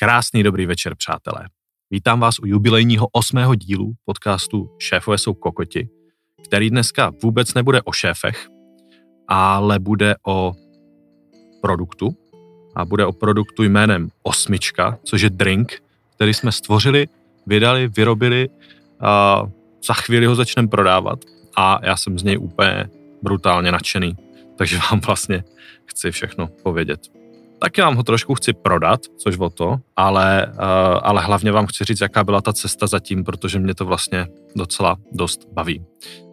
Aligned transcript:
Krásný 0.00 0.42
dobrý 0.42 0.66
večer, 0.66 0.94
přátelé. 0.96 1.44
Vítám 1.90 2.20
vás 2.20 2.38
u 2.38 2.46
jubilejního 2.46 3.08
osmého 3.12 3.54
dílu 3.54 3.92
podcastu 4.04 4.70
Šéfové 4.78 5.18
jsou 5.18 5.34
kokoti, 5.34 5.88
který 6.44 6.70
dneska 6.70 7.12
vůbec 7.22 7.54
nebude 7.54 7.82
o 7.82 7.92
šéfech, 7.92 8.48
ale 9.28 9.78
bude 9.78 10.14
o 10.26 10.54
produktu. 11.62 12.16
A 12.74 12.84
bude 12.84 13.06
o 13.06 13.12
produktu 13.12 13.62
jménem 13.62 14.08
Osmička, 14.22 14.98
což 15.04 15.22
je 15.22 15.30
drink, 15.30 15.82
který 16.14 16.34
jsme 16.34 16.52
stvořili, 16.52 17.06
vydali, 17.46 17.88
vyrobili 17.88 18.48
a 19.00 19.42
za 19.86 19.94
chvíli 19.94 20.26
ho 20.26 20.34
začneme 20.34 20.68
prodávat 20.68 21.18
a 21.56 21.80
já 21.82 21.96
jsem 21.96 22.18
z 22.18 22.22
něj 22.22 22.38
úplně 22.38 22.88
brutálně 23.22 23.72
nadšený. 23.72 24.16
Takže 24.58 24.78
vám 24.90 25.00
vlastně 25.00 25.44
chci 25.86 26.10
všechno 26.10 26.48
povědět. 26.62 27.17
Taky 27.60 27.80
vám 27.80 27.96
ho 27.96 28.02
trošku 28.02 28.34
chci 28.34 28.52
prodat, 28.52 29.00
což 29.16 29.38
o 29.38 29.50
to, 29.50 29.76
ale, 29.96 30.46
uh, 30.46 30.62
ale 31.02 31.22
hlavně 31.22 31.52
vám 31.52 31.66
chci 31.66 31.84
říct, 31.84 32.00
jaká 32.00 32.24
byla 32.24 32.40
ta 32.40 32.52
cesta 32.52 32.86
zatím, 32.86 33.24
protože 33.24 33.58
mě 33.58 33.74
to 33.74 33.84
vlastně 33.84 34.26
docela 34.56 34.96
dost 35.12 35.40
baví. 35.52 35.84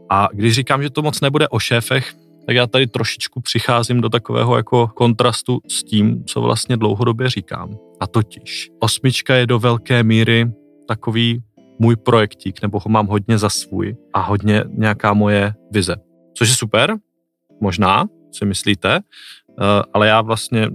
A 0.10 0.28
když 0.34 0.56
říkám, 0.56 0.84
že 0.84 0.90
to 0.90 1.02
moc 1.02 1.22
nebude 1.22 1.48
o 1.48 1.60
šéfech, 1.60 2.14
tak 2.48 2.56
já 2.56 2.68
tady 2.68 2.88
trošičku 2.88 3.42
přicházím 3.42 4.02
do 4.02 4.10
takového 4.10 4.58
jako 4.58 4.88
kontrastu 4.88 5.60
s 5.68 5.84
tím, 5.84 6.26
co 6.26 6.42
vlastně 6.42 6.78
dlouhodobě 6.78 7.30
říkám. 7.30 7.78
A 8.00 8.08
totiž, 8.08 8.70
osmička 8.80 9.36
je 9.36 9.48
do 9.48 9.60
velké 9.60 10.04
míry 10.04 10.52
takový 10.88 11.44
můj 11.80 11.96
projektík, 11.96 12.62
nebo 12.62 12.80
ho 12.80 12.90
mám 12.90 13.08
hodně 13.08 13.38
za 13.38 13.50
svůj 13.50 13.96
a 14.14 14.22
hodně 14.22 14.64
nějaká 14.70 15.14
moje 15.14 15.54
vize. 15.72 15.96
Což 16.38 16.50
je 16.50 16.56
super, 16.56 16.96
možná, 17.62 18.06
si 18.32 18.46
myslíte, 18.46 19.02
Eh, 19.45 19.45
ale 19.94 20.08
já 20.08 20.22
vlastně 20.22 20.70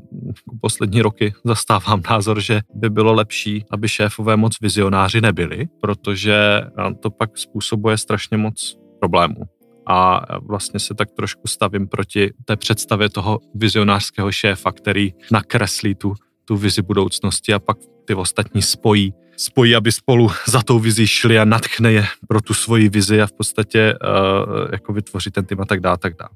poslední 0.61 1.03
roky 1.03 1.33
zastávám 1.45 2.03
názor, 2.11 2.41
že 2.41 2.61
by 2.75 2.91
bylo 2.91 3.13
lepší, 3.13 3.65
aby 3.71 3.89
šéfové 3.89 4.37
moc 4.37 4.61
vizionáři 4.61 5.21
nebyli, 5.21 5.69
protože 5.81 6.63
to 7.01 7.11
pak 7.11 7.39
způsobuje 7.39 7.99
strašně 7.99 8.37
moc 8.37 8.77
problémů. 9.01 9.43
A 9.87 10.21
vlastně 10.47 10.81
se 10.81 10.95
tak 10.95 11.11
trošku 11.11 11.47
stavím 11.47 11.89
proti 11.89 12.31
té 12.45 12.57
představě 12.57 13.09
toho 13.09 13.41
vizionářského 13.55 14.33
šéfa, 14.33 14.73
který 14.73 15.15
nakreslí 15.33 15.95
tu, 15.95 16.15
tu 16.45 16.57
vizi 16.57 16.83
budoucnosti 16.83 17.55
a 17.55 17.59
pak 17.59 17.77
ty 18.05 18.15
ostatní 18.15 18.63
spojí 18.63 19.15
spojí, 19.37 19.77
aby 19.77 19.93
spolu 19.93 20.31
za 20.47 20.63
tou 20.63 20.79
vizi 20.79 21.07
šli 21.07 21.39
a 21.39 21.45
natchne 21.45 21.93
je 21.93 22.05
pro 22.29 22.41
tu 22.41 22.55
svoji 22.55 22.89
vizi 22.89 23.23
a 23.23 23.27
v 23.27 23.33
podstatě 23.33 23.95
uh, 23.95 24.69
jako 24.73 24.93
vytvoří 24.93 25.31
ten 25.31 25.45
tým 25.45 25.61
a 25.61 25.65
tak 25.65 25.81
dále, 25.81 25.99
tak 25.99 26.15
dále 26.19 26.31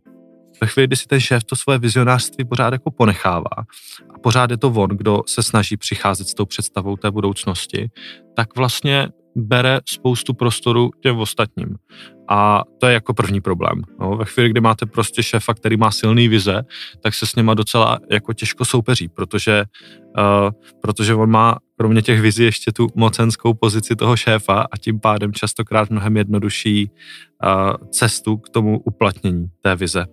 ve 0.60 0.66
chvíli, 0.66 0.86
kdy 0.86 0.96
si 0.96 1.06
ten 1.06 1.20
šéf 1.20 1.44
to 1.44 1.56
svoje 1.56 1.78
vizionářství 1.78 2.44
pořád 2.44 2.72
jako 2.72 2.90
ponechává 2.90 3.56
a 4.14 4.18
pořád 4.22 4.50
je 4.50 4.56
to 4.56 4.68
on, 4.68 4.90
kdo 4.90 5.22
se 5.26 5.42
snaží 5.42 5.76
přicházet 5.76 6.28
s 6.28 6.34
tou 6.34 6.46
představou 6.46 6.96
té 6.96 7.10
budoucnosti, 7.10 7.90
tak 8.36 8.56
vlastně 8.56 9.08
bere 9.36 9.80
spoustu 9.88 10.34
prostoru 10.34 10.90
těm 11.02 11.16
ostatním. 11.18 11.76
A 12.28 12.62
to 12.80 12.86
je 12.86 12.92
jako 12.92 13.14
první 13.14 13.40
problém. 13.40 13.82
No, 14.00 14.16
ve 14.16 14.24
chvíli, 14.24 14.48
kdy 14.48 14.60
máte 14.60 14.86
prostě 14.86 15.22
šéfa, 15.22 15.54
který 15.54 15.76
má 15.76 15.90
silný 15.90 16.28
vize, 16.28 16.62
tak 17.02 17.14
se 17.14 17.26
s 17.26 17.34
něma 17.34 17.54
docela 17.54 17.98
jako 18.10 18.32
těžko 18.32 18.64
soupeří, 18.64 19.08
protože, 19.08 19.64
uh, 20.18 20.50
protože 20.82 21.14
on 21.14 21.30
má 21.30 21.56
kromě 21.78 22.02
těch 22.02 22.20
vizí 22.20 22.44
ještě 22.44 22.72
tu 22.72 22.86
mocenskou 22.94 23.54
pozici 23.54 23.96
toho 23.96 24.16
šéfa 24.16 24.66
a 24.70 24.76
tím 24.76 25.00
pádem 25.00 25.32
častokrát 25.32 25.90
mnohem 25.90 26.16
jednodušší 26.16 26.90
uh, 27.44 27.88
cestu 27.90 28.36
k 28.36 28.48
tomu 28.48 28.80
uplatnění 28.80 29.46
té 29.60 29.76
vize. 29.76 30.06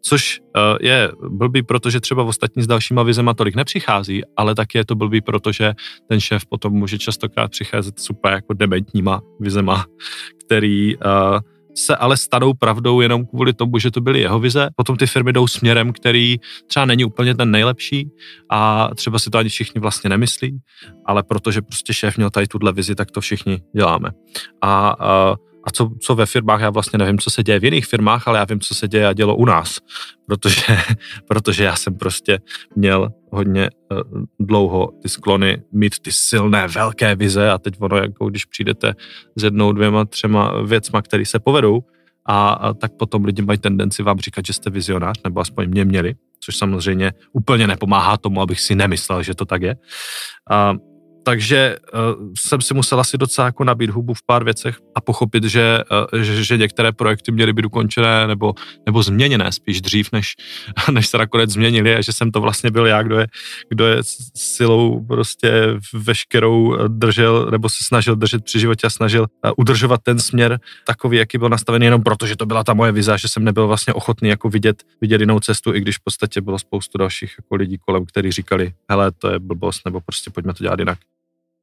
Což 0.00 0.40
uh, 0.40 0.76
je 0.80 1.12
blbý, 1.28 1.62
protože 1.62 2.00
třeba 2.00 2.22
v 2.22 2.28
ostatní 2.28 2.62
s 2.62 2.66
dalšíma 2.66 3.02
vizema 3.02 3.34
tolik 3.34 3.54
nepřichází, 3.54 4.22
ale 4.36 4.54
taky 4.54 4.78
je 4.78 4.84
to 4.84 4.94
blbý, 4.94 5.20
protože 5.20 5.74
ten 6.08 6.20
šéf 6.20 6.46
potom 6.46 6.72
může 6.72 6.98
častokrát 6.98 7.50
přicházet 7.50 8.00
super 8.00 8.32
jako 8.32 8.54
dementníma 8.62 9.20
vizema, 9.40 9.86
který 10.44 10.96
uh, 10.96 11.02
se 11.74 11.96
ale 11.96 12.16
stanou 12.16 12.54
pravdou 12.54 13.00
jenom 13.00 13.26
kvůli 13.26 13.52
tomu, 13.52 13.78
že 13.78 13.90
to 13.90 14.00
byly 14.00 14.20
jeho 14.20 14.38
vize. 14.38 14.68
Potom 14.76 14.96
ty 14.96 15.06
firmy 15.06 15.32
jdou 15.32 15.46
směrem, 15.46 15.92
který 15.92 16.36
třeba 16.66 16.86
není 16.86 17.04
úplně 17.04 17.34
ten 17.34 17.50
nejlepší 17.50 18.10
a 18.50 18.90
třeba 18.94 19.18
si 19.18 19.30
to 19.30 19.38
ani 19.38 19.48
všichni 19.48 19.80
vlastně 19.80 20.10
nemyslí, 20.10 20.58
ale 21.06 21.22
protože 21.22 21.62
prostě 21.62 21.94
šéf 21.94 22.16
měl 22.16 22.30
tady 22.30 22.46
tuhle 22.46 22.72
vizi, 22.72 22.94
tak 22.94 23.10
to 23.10 23.20
všichni 23.20 23.62
děláme. 23.76 24.10
A, 24.62 24.96
a 24.98 25.36
a 25.64 25.70
co, 25.70 25.90
co 26.00 26.14
ve 26.14 26.26
firmách, 26.26 26.60
já 26.60 26.70
vlastně 26.70 26.98
nevím, 26.98 27.18
co 27.18 27.30
se 27.30 27.42
děje 27.42 27.60
v 27.60 27.64
jiných 27.64 27.86
firmách, 27.86 28.28
ale 28.28 28.38
já 28.38 28.44
vím, 28.44 28.60
co 28.60 28.74
se 28.74 28.88
děje 28.88 29.06
a 29.06 29.12
dělo 29.12 29.36
u 29.36 29.44
nás, 29.44 29.78
protože, 30.26 30.62
protože 31.28 31.64
já 31.64 31.76
jsem 31.76 31.94
prostě 31.94 32.38
měl 32.76 33.12
hodně 33.30 33.70
uh, 33.90 34.22
dlouho 34.40 34.92
ty 35.02 35.08
sklony 35.08 35.62
mít 35.72 35.98
ty 35.98 36.12
silné, 36.12 36.68
velké 36.68 37.14
vize 37.14 37.50
a 37.50 37.58
teď 37.58 37.74
ono, 37.78 37.96
jako 37.96 38.30
když 38.30 38.44
přijdete 38.44 38.94
s 39.36 39.44
jednou, 39.44 39.72
dvěma, 39.72 40.04
třema 40.04 40.62
věcma, 40.62 41.02
které 41.02 41.26
se 41.26 41.38
povedou, 41.38 41.82
a, 42.26 42.48
a 42.52 42.74
tak 42.74 42.92
potom 42.92 43.24
lidi 43.24 43.42
mají 43.42 43.58
tendenci 43.58 44.02
vám 44.02 44.18
říkat, 44.18 44.46
že 44.46 44.52
jste 44.52 44.70
vizionář, 44.70 45.20
nebo 45.24 45.40
aspoň 45.40 45.68
mě 45.68 45.84
měli, 45.84 46.14
což 46.40 46.56
samozřejmě 46.56 47.12
úplně 47.32 47.66
nepomáhá 47.66 48.16
tomu, 48.16 48.40
abych 48.40 48.60
si 48.60 48.74
nemyslel, 48.74 49.22
že 49.22 49.34
to 49.34 49.44
tak 49.44 49.62
je. 49.62 49.76
A, 50.50 50.74
takže 51.22 51.76
uh, 51.94 52.00
jsem 52.38 52.60
si 52.60 52.74
musel 52.74 53.00
asi 53.00 53.18
docela 53.18 53.46
jako 53.46 53.64
nabít 53.64 53.90
hubu 53.90 54.14
v 54.14 54.22
pár 54.26 54.44
věcech 54.44 54.78
a 54.94 55.00
pochopit, 55.00 55.44
že, 55.44 55.78
uh, 56.12 56.20
že, 56.20 56.44
že 56.44 56.56
některé 56.56 56.92
projekty 56.92 57.32
měly 57.32 57.52
být 57.52 57.64
ukončené 57.64 58.26
nebo, 58.26 58.54
nebo 58.86 59.02
změněné 59.02 59.52
spíš 59.52 59.80
dřív, 59.80 60.12
než, 60.12 60.34
než 60.90 61.08
se 61.08 61.18
nakonec 61.18 61.50
změnili 61.50 61.96
a 61.96 62.00
že 62.00 62.12
jsem 62.12 62.30
to 62.30 62.40
vlastně 62.40 62.70
byl 62.70 62.86
já, 62.86 63.02
kdo 63.02 63.18
je, 63.18 63.26
kdo 63.68 63.86
je 63.86 63.96
silou 64.36 65.04
prostě 65.04 65.52
veškerou 65.92 66.88
držel 66.88 67.48
nebo 67.50 67.68
se 67.68 67.84
snažil 67.84 68.16
držet 68.16 68.44
při 68.44 68.60
životě 68.60 68.86
a 68.86 68.90
snažil 68.90 69.22
uh, 69.22 69.50
udržovat 69.56 70.00
ten 70.02 70.18
směr 70.18 70.58
takový, 70.86 71.18
jaký 71.18 71.38
byl 71.38 71.48
nastavený 71.48 71.84
jenom 71.84 72.02
proto, 72.02 72.26
že 72.26 72.36
to 72.36 72.46
byla 72.46 72.64
ta 72.64 72.74
moje 72.74 72.92
vize, 72.92 73.18
že 73.18 73.28
jsem 73.28 73.44
nebyl 73.44 73.66
vlastně 73.66 73.94
ochotný 73.94 74.28
jako 74.28 74.48
vidět, 74.48 74.82
vidět 75.00 75.20
jinou 75.20 75.40
cestu, 75.40 75.74
i 75.74 75.80
když 75.80 75.98
v 75.98 76.04
podstatě 76.04 76.40
bylo 76.40 76.58
spoustu 76.58 76.98
dalších 76.98 77.34
jako 77.38 77.54
lidí 77.54 77.78
kolem, 77.78 78.06
kteří 78.06 78.32
říkali, 78.32 78.72
hele, 78.90 79.12
to 79.12 79.30
je 79.30 79.38
blbost, 79.38 79.84
nebo 79.84 80.00
prostě 80.00 80.30
pojďme 80.30 80.54
to 80.54 80.64
dělat 80.64 80.78
jinak. 80.78 80.98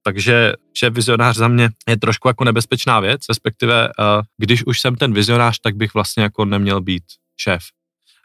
Takže 0.09 0.53
šéf 0.73 0.93
vizionář 0.93 1.37
za 1.37 1.47
mě 1.47 1.69
je 1.87 1.97
trošku 1.97 2.27
jako 2.27 2.43
nebezpečná 2.43 2.99
věc, 2.99 3.21
respektive 3.29 3.87
uh, 3.87 4.21
když 4.37 4.65
už 4.65 4.79
jsem 4.79 4.95
ten 4.95 5.13
vizionář, 5.13 5.59
tak 5.59 5.75
bych 5.75 5.93
vlastně 5.93 6.23
jako 6.23 6.45
neměl 6.45 6.81
být 6.81 7.03
šéf. 7.37 7.63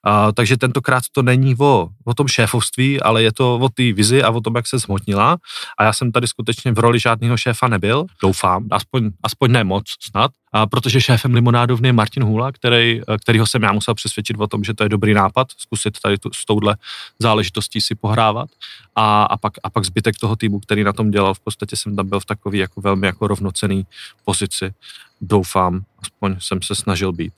Uh, 0.06 0.32
takže 0.32 0.56
tentokrát 0.56 1.02
to 1.12 1.22
není 1.22 1.56
o, 1.58 1.88
o 2.04 2.14
tom 2.14 2.28
šéfovství, 2.28 3.00
ale 3.00 3.22
je 3.22 3.32
to 3.32 3.58
o 3.58 3.68
té 3.68 3.92
vizi 3.92 4.22
a 4.22 4.30
o 4.30 4.40
tom, 4.40 4.56
jak 4.56 4.66
se 4.66 4.78
zhmotnila. 4.78 5.36
A 5.78 5.84
já 5.84 5.92
jsem 5.92 6.12
tady 6.12 6.26
skutečně 6.26 6.72
v 6.72 6.78
roli 6.78 6.98
žádného 6.98 7.36
šéfa 7.36 7.68
nebyl, 7.68 8.04
doufám, 8.22 8.66
aspoň, 8.70 9.10
aspoň 9.22 9.52
ne 9.52 9.64
moc 9.64 9.84
snad, 10.00 10.30
a 10.52 10.66
protože 10.66 11.00
šéfem 11.00 11.34
limonádovny 11.34 11.88
je 11.88 11.92
Martin 11.92 12.24
Hula, 12.24 12.52
který, 12.52 13.00
kterýho 13.22 13.46
jsem 13.46 13.62
já 13.62 13.72
musel 13.72 13.94
přesvědčit 13.94 14.36
o 14.38 14.46
tom, 14.46 14.64
že 14.64 14.74
to 14.74 14.82
je 14.82 14.88
dobrý 14.88 15.14
nápad, 15.14 15.48
zkusit 15.56 16.00
tady 16.00 16.18
tu, 16.18 16.30
s 16.34 16.44
touhle 16.44 16.76
záležitostí 17.18 17.80
si 17.80 17.94
pohrávat. 17.94 18.48
A, 18.96 19.24
a, 19.24 19.36
pak, 19.36 19.52
a 19.62 19.70
pak 19.70 19.84
zbytek 19.84 20.18
toho 20.20 20.36
týmu, 20.36 20.60
který 20.60 20.84
na 20.84 20.92
tom 20.92 21.10
dělal, 21.10 21.34
v 21.34 21.40
podstatě 21.40 21.76
jsem 21.76 21.96
tam 21.96 22.08
byl 22.08 22.20
v 22.20 22.24
takový 22.24 22.58
jako 22.58 22.80
velmi 22.80 23.06
jako 23.06 23.26
rovnocený 23.26 23.86
pozici. 24.24 24.74
Doufám, 25.20 25.80
aspoň 25.98 26.36
jsem 26.38 26.62
se 26.62 26.74
snažil 26.74 27.12
být. 27.12 27.32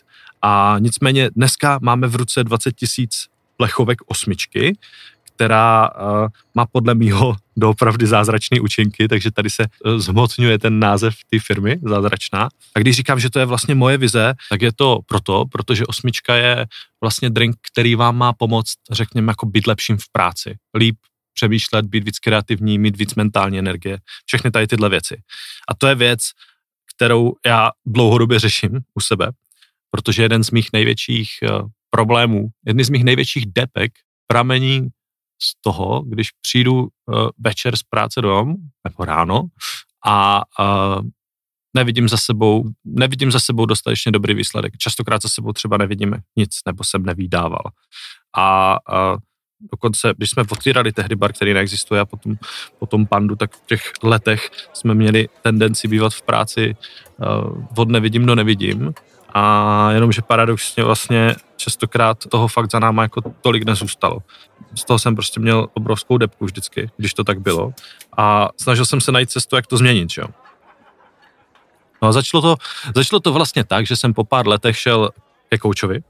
A 0.48 0.76
nicméně 0.78 1.30
dneska 1.36 1.78
máme 1.82 2.06
v 2.06 2.16
ruce 2.16 2.44
20 2.44 2.72
tisíc 2.72 3.26
plechovek 3.56 3.98
osmičky, 4.06 4.78
která 5.34 5.90
uh, 5.90 6.28
má 6.54 6.66
podle 6.66 6.94
mýho 6.94 7.36
doopravdy 7.56 8.06
zázračné 8.06 8.60
účinky, 8.60 9.08
takže 9.08 9.30
tady 9.30 9.50
se 9.50 9.66
uh, 9.84 9.98
zhmotňuje 9.98 10.58
ten 10.58 10.78
název 10.78 11.14
té 11.30 11.38
firmy, 11.38 11.78
zázračná. 11.82 12.48
A 12.76 12.78
když 12.78 12.96
říkám, 12.96 13.20
že 13.20 13.30
to 13.30 13.38
je 13.38 13.44
vlastně 13.44 13.74
moje 13.74 13.98
vize, 13.98 14.34
tak 14.50 14.62
je 14.62 14.72
to 14.72 14.98
proto, 15.06 15.44
protože 15.52 15.86
osmička 15.86 16.34
je 16.34 16.66
vlastně 17.00 17.30
drink, 17.30 17.56
který 17.72 17.94
vám 17.94 18.16
má 18.16 18.32
pomoct, 18.32 18.74
řekněme, 18.90 19.30
jako 19.30 19.46
být 19.46 19.66
lepším 19.66 19.96
v 19.96 20.08
práci. 20.12 20.56
Líp 20.76 20.96
přemýšlet, 21.34 21.86
být 21.86 22.04
víc 22.04 22.18
kreativní, 22.18 22.78
mít 22.78 22.96
víc 22.96 23.14
mentální 23.14 23.58
energie, 23.58 23.98
všechny 24.26 24.50
tady 24.50 24.66
tyhle 24.66 24.88
věci. 24.88 25.16
A 25.68 25.74
to 25.74 25.86
je 25.86 25.94
věc, 25.94 26.20
kterou 26.96 27.32
já 27.46 27.70
dlouhodobě 27.86 28.38
řeším 28.38 28.80
u 28.94 29.00
sebe, 29.00 29.32
protože 29.96 30.22
jeden 30.22 30.44
z 30.44 30.50
mých 30.50 30.68
největších 30.72 31.30
uh, 31.42 31.68
problémů, 31.90 32.48
jedny 32.66 32.84
z 32.84 32.90
mých 32.90 33.04
největších 33.04 33.46
depek 33.46 33.92
pramení 34.26 34.88
z 35.42 35.52
toho, 35.60 36.02
když 36.02 36.28
přijdu 36.40 36.80
uh, 36.82 36.88
večer 37.38 37.76
z 37.76 37.82
práce 37.82 38.20
dom, 38.20 38.54
nebo 38.84 39.04
ráno, 39.04 39.42
a 40.06 40.42
uh, 40.60 41.00
nevidím 41.76 42.08
za 42.08 42.16
sebou, 42.16 42.64
nevidím 42.84 43.32
za 43.32 43.40
sebou 43.40 43.66
dostatečně 43.66 44.12
dobrý 44.12 44.34
výsledek. 44.34 44.76
Častokrát 44.78 45.22
za 45.22 45.28
sebou 45.28 45.52
třeba 45.52 45.76
nevidíme 45.76 46.18
nic, 46.36 46.50
nebo 46.66 46.84
jsem 46.84 47.02
nevydával. 47.02 47.62
A 48.36 48.76
uh, 48.92 49.18
dokonce, 49.72 50.14
když 50.16 50.30
jsme 50.30 50.42
otvírali 50.50 50.92
tehdy 50.92 51.16
bar, 51.16 51.32
který 51.32 51.54
neexistuje 51.54 52.00
a 52.00 52.04
potom, 52.04 52.34
potom 52.78 53.06
pandu, 53.06 53.36
tak 53.36 53.56
v 53.56 53.66
těch 53.66 53.92
letech 54.02 54.50
jsme 54.72 54.94
měli 54.94 55.28
tendenci 55.42 55.88
bývat 55.88 56.14
v 56.14 56.22
práci 56.22 56.76
uh, 57.18 57.66
od 57.76 57.88
nevidím 57.88 58.26
do 58.26 58.34
nevidím 58.34 58.92
a 59.38 59.90
jenomže 59.92 60.22
paradoxně 60.22 60.84
vlastně 60.84 61.34
častokrát 61.56 62.26
toho 62.26 62.48
fakt 62.48 62.70
za 62.70 62.78
náma 62.78 63.02
jako 63.02 63.20
tolik 63.40 63.64
nezůstalo. 63.64 64.18
z 64.74 64.84
toho 64.84 64.98
jsem 64.98 65.14
prostě 65.14 65.40
měl 65.40 65.68
obrovskou 65.74 66.18
depku 66.18 66.44
vždycky, 66.44 66.90
když 66.96 67.14
to 67.14 67.24
tak 67.24 67.40
bylo. 67.40 67.72
A 68.16 68.48
snažil 68.56 68.84
jsem 68.84 69.00
se 69.00 69.12
najít 69.12 69.30
cestu, 69.30 69.56
jak 69.56 69.66
to 69.66 69.76
změnit, 69.76 70.08
jo. 70.18 70.26
No 72.02 72.08
a 72.08 72.12
začalo 72.12 72.42
to, 72.42 72.56
začalo 72.94 73.20
to 73.20 73.32
vlastně 73.32 73.64
tak, 73.64 73.86
že 73.86 73.96
jsem 73.96 74.14
po 74.14 74.24
pár 74.24 74.48
letech 74.48 74.78
šel 74.78 75.10
ke 75.48 75.58
koučovi 75.58 76.00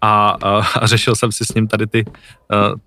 a, 0.00 0.28
a, 0.30 0.58
a 0.80 0.86
řešil 0.86 1.16
jsem 1.16 1.32
si 1.32 1.44
s 1.44 1.54
ním 1.54 1.68
tady 1.68 1.86
ty, 1.86 2.04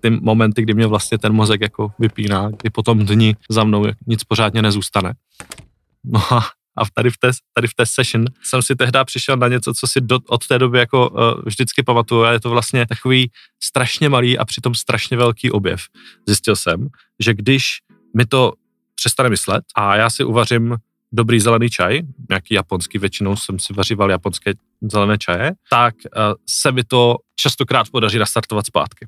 ty 0.00 0.10
momenty, 0.10 0.62
kdy 0.62 0.74
mě 0.74 0.86
vlastně 0.86 1.18
ten 1.18 1.32
mozek 1.32 1.60
jako 1.60 1.92
vypíná, 1.98 2.50
kdy 2.62 2.70
potom 2.70 2.98
dní 2.98 3.36
za 3.50 3.64
mnou 3.64 3.86
nic 4.06 4.24
pořádně 4.24 4.62
nezůstane. 4.62 5.14
No 6.04 6.20
a 6.30 6.44
a 6.76 6.82
tady 6.94 7.10
v, 7.10 7.18
té, 7.18 7.30
tady 7.54 7.68
v 7.68 7.74
té 7.74 7.86
session 7.86 8.24
jsem 8.42 8.62
si 8.62 8.76
tehdy 8.76 8.98
přišel 9.04 9.36
na 9.36 9.48
něco, 9.48 9.74
co 9.74 9.86
si 9.86 10.00
do, 10.00 10.18
od 10.28 10.46
té 10.46 10.58
doby 10.58 10.78
jako 10.78 11.10
uh, 11.10 11.18
vždycky 11.44 11.82
pamatuju 11.82 12.22
a 12.22 12.32
je 12.32 12.40
to 12.40 12.50
vlastně 12.50 12.86
takový 12.86 13.30
strašně 13.62 14.08
malý 14.08 14.38
a 14.38 14.44
přitom 14.44 14.74
strašně 14.74 15.16
velký 15.16 15.50
objev. 15.50 15.80
Zjistil 16.26 16.56
jsem, 16.56 16.88
že 17.20 17.34
když 17.34 17.78
mi 18.16 18.26
to 18.26 18.52
přestane 18.94 19.28
myslet 19.28 19.64
a 19.76 19.96
já 19.96 20.10
si 20.10 20.24
uvařím 20.24 20.76
dobrý 21.12 21.40
zelený 21.40 21.70
čaj, 21.70 22.00
nějaký 22.28 22.54
japonský, 22.54 22.98
většinou 22.98 23.36
jsem 23.36 23.58
si 23.58 23.72
vaříval 23.72 24.10
japonské 24.10 24.52
zelené 24.82 25.18
čaje, 25.18 25.52
tak 25.70 25.94
uh, 25.94 26.34
se 26.48 26.72
mi 26.72 26.84
to 26.84 27.16
častokrát 27.36 27.90
podaří 27.90 28.18
nastartovat 28.18 28.66
zpátky. 28.66 29.06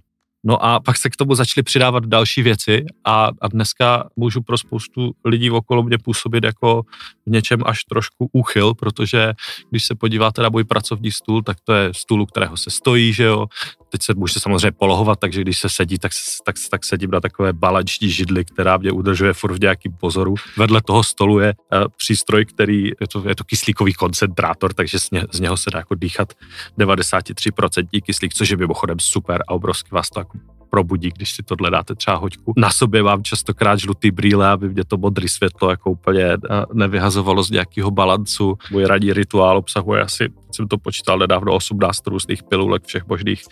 No 0.49 0.65
a 0.65 0.81
pak 0.81 0.97
se 0.97 1.11
k 1.11 1.17
tomu 1.17 1.35
začaly 1.35 1.63
přidávat 1.63 2.07
další 2.07 2.43
věci 2.43 2.85
a, 3.05 3.31
a 3.41 3.49
dneska 3.49 4.09
můžu 4.17 4.43
pro 4.43 4.59
spoustu 4.59 5.13
lidí 5.25 5.51
okolo 5.51 5.83
mě 5.83 5.99
působit 5.99 6.45
jako 6.45 6.83
v 7.27 7.31
něčem 7.31 7.61
až 7.67 7.85
trošku 7.85 8.31
úchyl, 8.33 8.75
protože 8.75 9.33
když 9.71 9.85
se 9.85 9.95
podíváte 9.95 10.43
na 10.43 10.49
můj 10.49 10.65
pracovní 10.65 11.13
stůl, 11.13 11.43
tak 11.43 11.57
to 11.65 11.73
je 11.73 11.91
stůl, 11.95 12.23
u 12.23 12.27
kterého 12.27 12.57
se 12.57 12.71
stojí, 12.71 13.13
že 13.13 13.25
jo. 13.25 13.47
Teď 13.89 14.03
se 14.03 14.15
můžete 14.15 14.41
samozřejmě 14.41 14.73
polohovat, 14.73 15.19
takže 15.19 15.41
když 15.41 15.59
se 15.59 15.69
sedí, 15.69 15.99
tak, 15.99 16.13
tak, 16.45 16.57
tak 16.71 16.85
sedím 16.85 17.11
na 17.11 17.21
takové 17.21 17.53
balanční 17.53 18.11
židli, 18.11 18.45
která 18.45 18.77
mě 18.77 18.93
udržuje 18.93 19.33
furt 19.33 19.53
v 19.53 19.61
nějakým 19.61 19.93
pozoru. 19.93 20.35
Vedle 20.57 20.83
toho 20.83 21.03
stolu 21.03 21.39
je 21.39 21.55
uh, 21.55 21.85
přístroj, 21.97 22.45
který, 22.45 22.85
je 22.87 23.09
to, 23.13 23.29
je 23.29 23.35
to 23.35 23.45
kyslíkový 23.45 23.95
koncentrátor, 23.95 24.75
takže 24.75 24.99
z, 24.99 25.11
ně, 25.11 25.23
z 25.33 25.41
něho 25.41 25.57
se 25.57 25.71
dá 25.71 25.79
jako 25.79 25.95
dýchat 25.95 26.33
93% 26.79 28.03
kyslík, 28.03 28.35
což 28.35 28.49
je 28.49 28.57
mimochodem 28.57 28.99
super 28.99 29.43
a 29.49 29.53
obrovsky 29.53 29.89
vás 29.93 30.09
to 30.11 30.21
jako 30.21 30.36
probudí, 30.71 31.11
když 31.17 31.33
si 31.33 31.43
tohle 31.43 31.71
dáte 31.71 31.95
třeba 31.95 32.17
hoďku. 32.17 32.53
Na 32.57 32.71
sobě 32.71 33.03
mám 33.03 33.23
častokrát 33.23 33.79
žlutý 33.79 34.11
brýle, 34.11 34.49
aby 34.49 34.69
mě 34.69 34.85
to 34.85 34.97
modré 34.97 35.29
světlo 35.29 35.71
jako 35.71 35.91
úplně 35.91 36.25
eh, 36.25 36.39
nevyhazovalo 36.73 37.43
z 37.43 37.51
nějakého 37.51 37.91
balancu. 37.91 38.59
Můj 38.71 38.85
radní 38.85 39.13
rituál 39.13 39.57
obsahuje 39.57 40.03
asi, 40.03 40.29
jsem 40.53 40.69
to 40.69 40.79
počítal 40.79 41.19
nedávno, 41.19 41.55
18 41.55 42.07
různých 42.07 42.43
pilulek, 42.43 42.85
všech 42.85 43.07
možných 43.07 43.43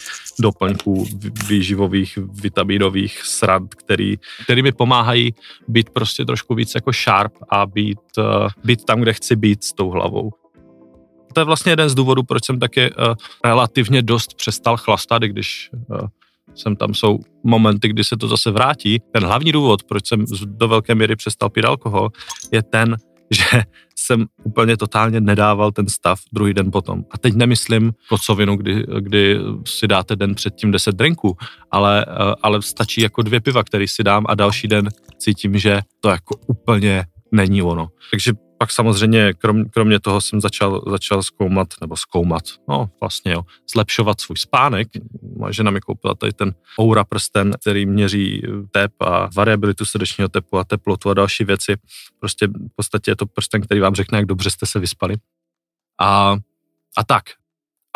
doplňků 0.41 1.07
výživových, 1.49 2.19
vitaminových 2.43 3.23
srand, 3.23 3.75
který, 3.75 4.17
který 4.45 4.63
mi 4.63 4.73
pomáhají 4.73 5.35
být 5.69 5.91
prostě 5.91 6.25
trošku 6.25 6.55
víc 6.55 6.75
jako 6.75 6.93
sharp 6.93 7.33
a 7.49 7.67
být, 7.67 7.99
uh, 8.19 8.49
být 8.65 8.85
tam, 8.85 9.01
kde 9.01 9.13
chci 9.13 9.37
být 9.37 9.65
s 9.65 9.73
tou 9.73 9.91
hlavou 9.91 10.31
to 11.35 11.41
je 11.41 11.45
vlastně 11.45 11.73
jeden 11.73 11.89
z 11.89 11.95
důvodů, 11.95 12.23
proč 12.23 12.45
jsem 12.45 12.59
taky 12.59 12.91
uh, 12.91 13.15
relativně 13.45 14.03
dost 14.03 14.35
přestal 14.35 14.77
chlastat, 14.77 15.23
když 15.23 15.71
uh, 15.73 15.99
jsem 16.55 16.77
tam 16.77 16.95
jsou 16.95 17.19
momenty, 17.45 17.89
kdy 17.89 18.05
se 18.05 18.17
to 18.17 18.29
zase 18.29 18.51
vrátí. 18.51 19.01
Ten 19.13 19.25
hlavní 19.25 19.53
důvod, 19.53 19.83
proč 19.83 20.09
jsem 20.09 20.25
do 20.45 20.69
velké 20.69 20.95
míry 20.95 21.17
přestal 21.17 21.51
pít 21.51 21.65
alkohol, 21.65 22.11
je 22.53 22.63
ten, 22.63 22.97
že 23.31 23.63
jsem 23.97 24.27
úplně 24.45 24.77
totálně 24.77 25.21
nedával 25.21 25.73
ten 25.73 25.89
stav 25.89 26.21
druhý 26.33 26.55
den 26.55 26.71
potom. 26.71 27.05
A 27.11 27.19
teď 27.19 27.35
nemyslím 27.35 27.93
kocovinu, 28.09 28.57
kdy, 28.57 28.87
kdy 29.01 29.39
si 29.67 29.89
dáte 29.89 30.17
den 30.17 30.35
předtím 30.35 30.71
10 30.71 30.95
drinků, 30.95 31.37
ale, 31.71 32.07
ale 32.43 32.63
stačí 32.63 33.01
jako 33.01 33.23
dvě 33.23 33.41
piva, 33.41 33.65
který 33.65 33.89
si 33.89 34.05
dám 34.05 34.25
a 34.29 34.35
další 34.35 34.69
den 34.69 34.89
cítím, 35.19 35.59
že 35.59 35.81
to 36.01 36.09
jako 36.09 36.37
úplně 36.47 37.05
není 37.33 37.63
ono. 37.63 37.89
Takže 38.11 38.33
pak 38.65 38.73
samozřejmě 38.73 39.33
krom, 39.33 39.65
kromě 39.65 40.01
toho 40.01 40.21
jsem 40.21 40.41
začal, 40.41 40.83
začal 40.87 41.23
zkoumat, 41.23 41.69
nebo 41.81 41.97
zkoumat, 41.97 42.45
no 42.69 42.91
vlastně 43.01 43.33
jo, 43.33 43.43
zlepšovat 43.73 44.21
svůj 44.21 44.37
spánek. 44.37 44.89
Moje 45.37 45.53
žena 45.53 45.71
mi 45.71 45.81
koupila 45.81 46.15
tady 46.15 46.33
ten 46.33 46.55
Oura 46.81 47.05
prsten, 47.05 47.53
který 47.61 47.87
měří 47.87 48.43
tep 48.71 48.93
a 49.01 49.29
variabilitu 49.37 49.85
srdečního 49.85 50.29
tepu 50.29 50.59
a 50.59 50.65
teplotu 50.65 51.11
a 51.11 51.15
další 51.15 51.45
věci. 51.45 51.77
Prostě 52.21 52.47
v 52.47 52.77
podstatě 52.77 53.11
je 53.11 53.17
to 53.17 53.27
prsten, 53.27 53.63
který 53.63 53.81
vám 53.81 53.95
řekne, 53.95 54.19
jak 54.19 54.27
dobře 54.27 54.51
jste 54.51 54.67
se 54.67 54.79
vyspali. 54.79 55.17
A, 56.01 56.37
a 56.97 57.05
tak. 57.05 57.25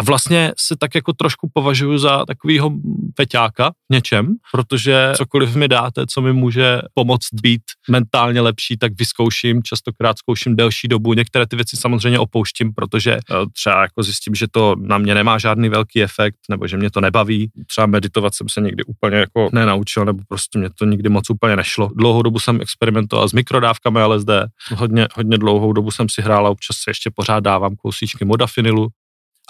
A 0.00 0.02
vlastně 0.02 0.52
se 0.58 0.76
tak 0.80 0.94
jako 0.94 1.12
trošku 1.12 1.50
považuji 1.52 1.98
za 1.98 2.24
takovýho 2.26 2.70
feťáka 3.16 3.70
v 3.70 3.94
něčem, 3.94 4.34
protože 4.52 5.12
cokoliv 5.16 5.54
mi 5.54 5.68
dáte, 5.68 6.06
co 6.06 6.20
mi 6.20 6.32
může 6.32 6.80
pomoct 6.94 7.34
být 7.42 7.62
mentálně 7.90 8.40
lepší, 8.40 8.76
tak 8.76 8.92
vyzkouším, 8.98 9.62
častokrát 9.62 10.18
zkouším 10.18 10.56
delší 10.56 10.88
dobu. 10.88 11.12
Některé 11.12 11.46
ty 11.46 11.56
věci 11.56 11.76
samozřejmě 11.76 12.18
opouštím, 12.18 12.74
protože 12.74 13.12
eh, 13.12 13.34
třeba 13.52 13.82
jako 13.82 14.02
zjistím, 14.02 14.34
že 14.34 14.46
to 14.50 14.74
na 14.78 14.98
mě 14.98 15.14
nemá 15.14 15.38
žádný 15.38 15.68
velký 15.68 16.02
efekt, 16.02 16.36
nebo 16.50 16.66
že 16.66 16.76
mě 16.76 16.90
to 16.90 17.00
nebaví. 17.00 17.50
Třeba 17.66 17.86
meditovat 17.86 18.34
jsem 18.34 18.48
se 18.48 18.60
nikdy 18.60 18.84
úplně 18.84 19.16
jako 19.16 19.48
nenaučil, 19.52 20.04
nebo 20.04 20.22
prostě 20.28 20.58
mě 20.58 20.68
to 20.78 20.84
nikdy 20.84 21.08
moc 21.08 21.30
úplně 21.30 21.56
nešlo. 21.56 21.90
Dlouhou 21.94 22.22
dobu 22.22 22.38
jsem 22.38 22.60
experimentoval 22.60 23.28
s 23.28 23.32
mikrodávkami 23.32 24.02
LSD, 24.02 24.30
hodně, 24.74 25.08
hodně 25.14 25.38
dlouhou 25.38 25.72
dobu 25.72 25.90
jsem 25.90 26.06
si 26.08 26.22
hrál 26.22 26.46
a 26.46 26.50
občas 26.50 26.76
se 26.76 26.90
ještě 26.90 27.10
pořád 27.14 27.40
dávám 27.40 27.76
kousíčky 27.76 28.24
modafinilu, 28.24 28.88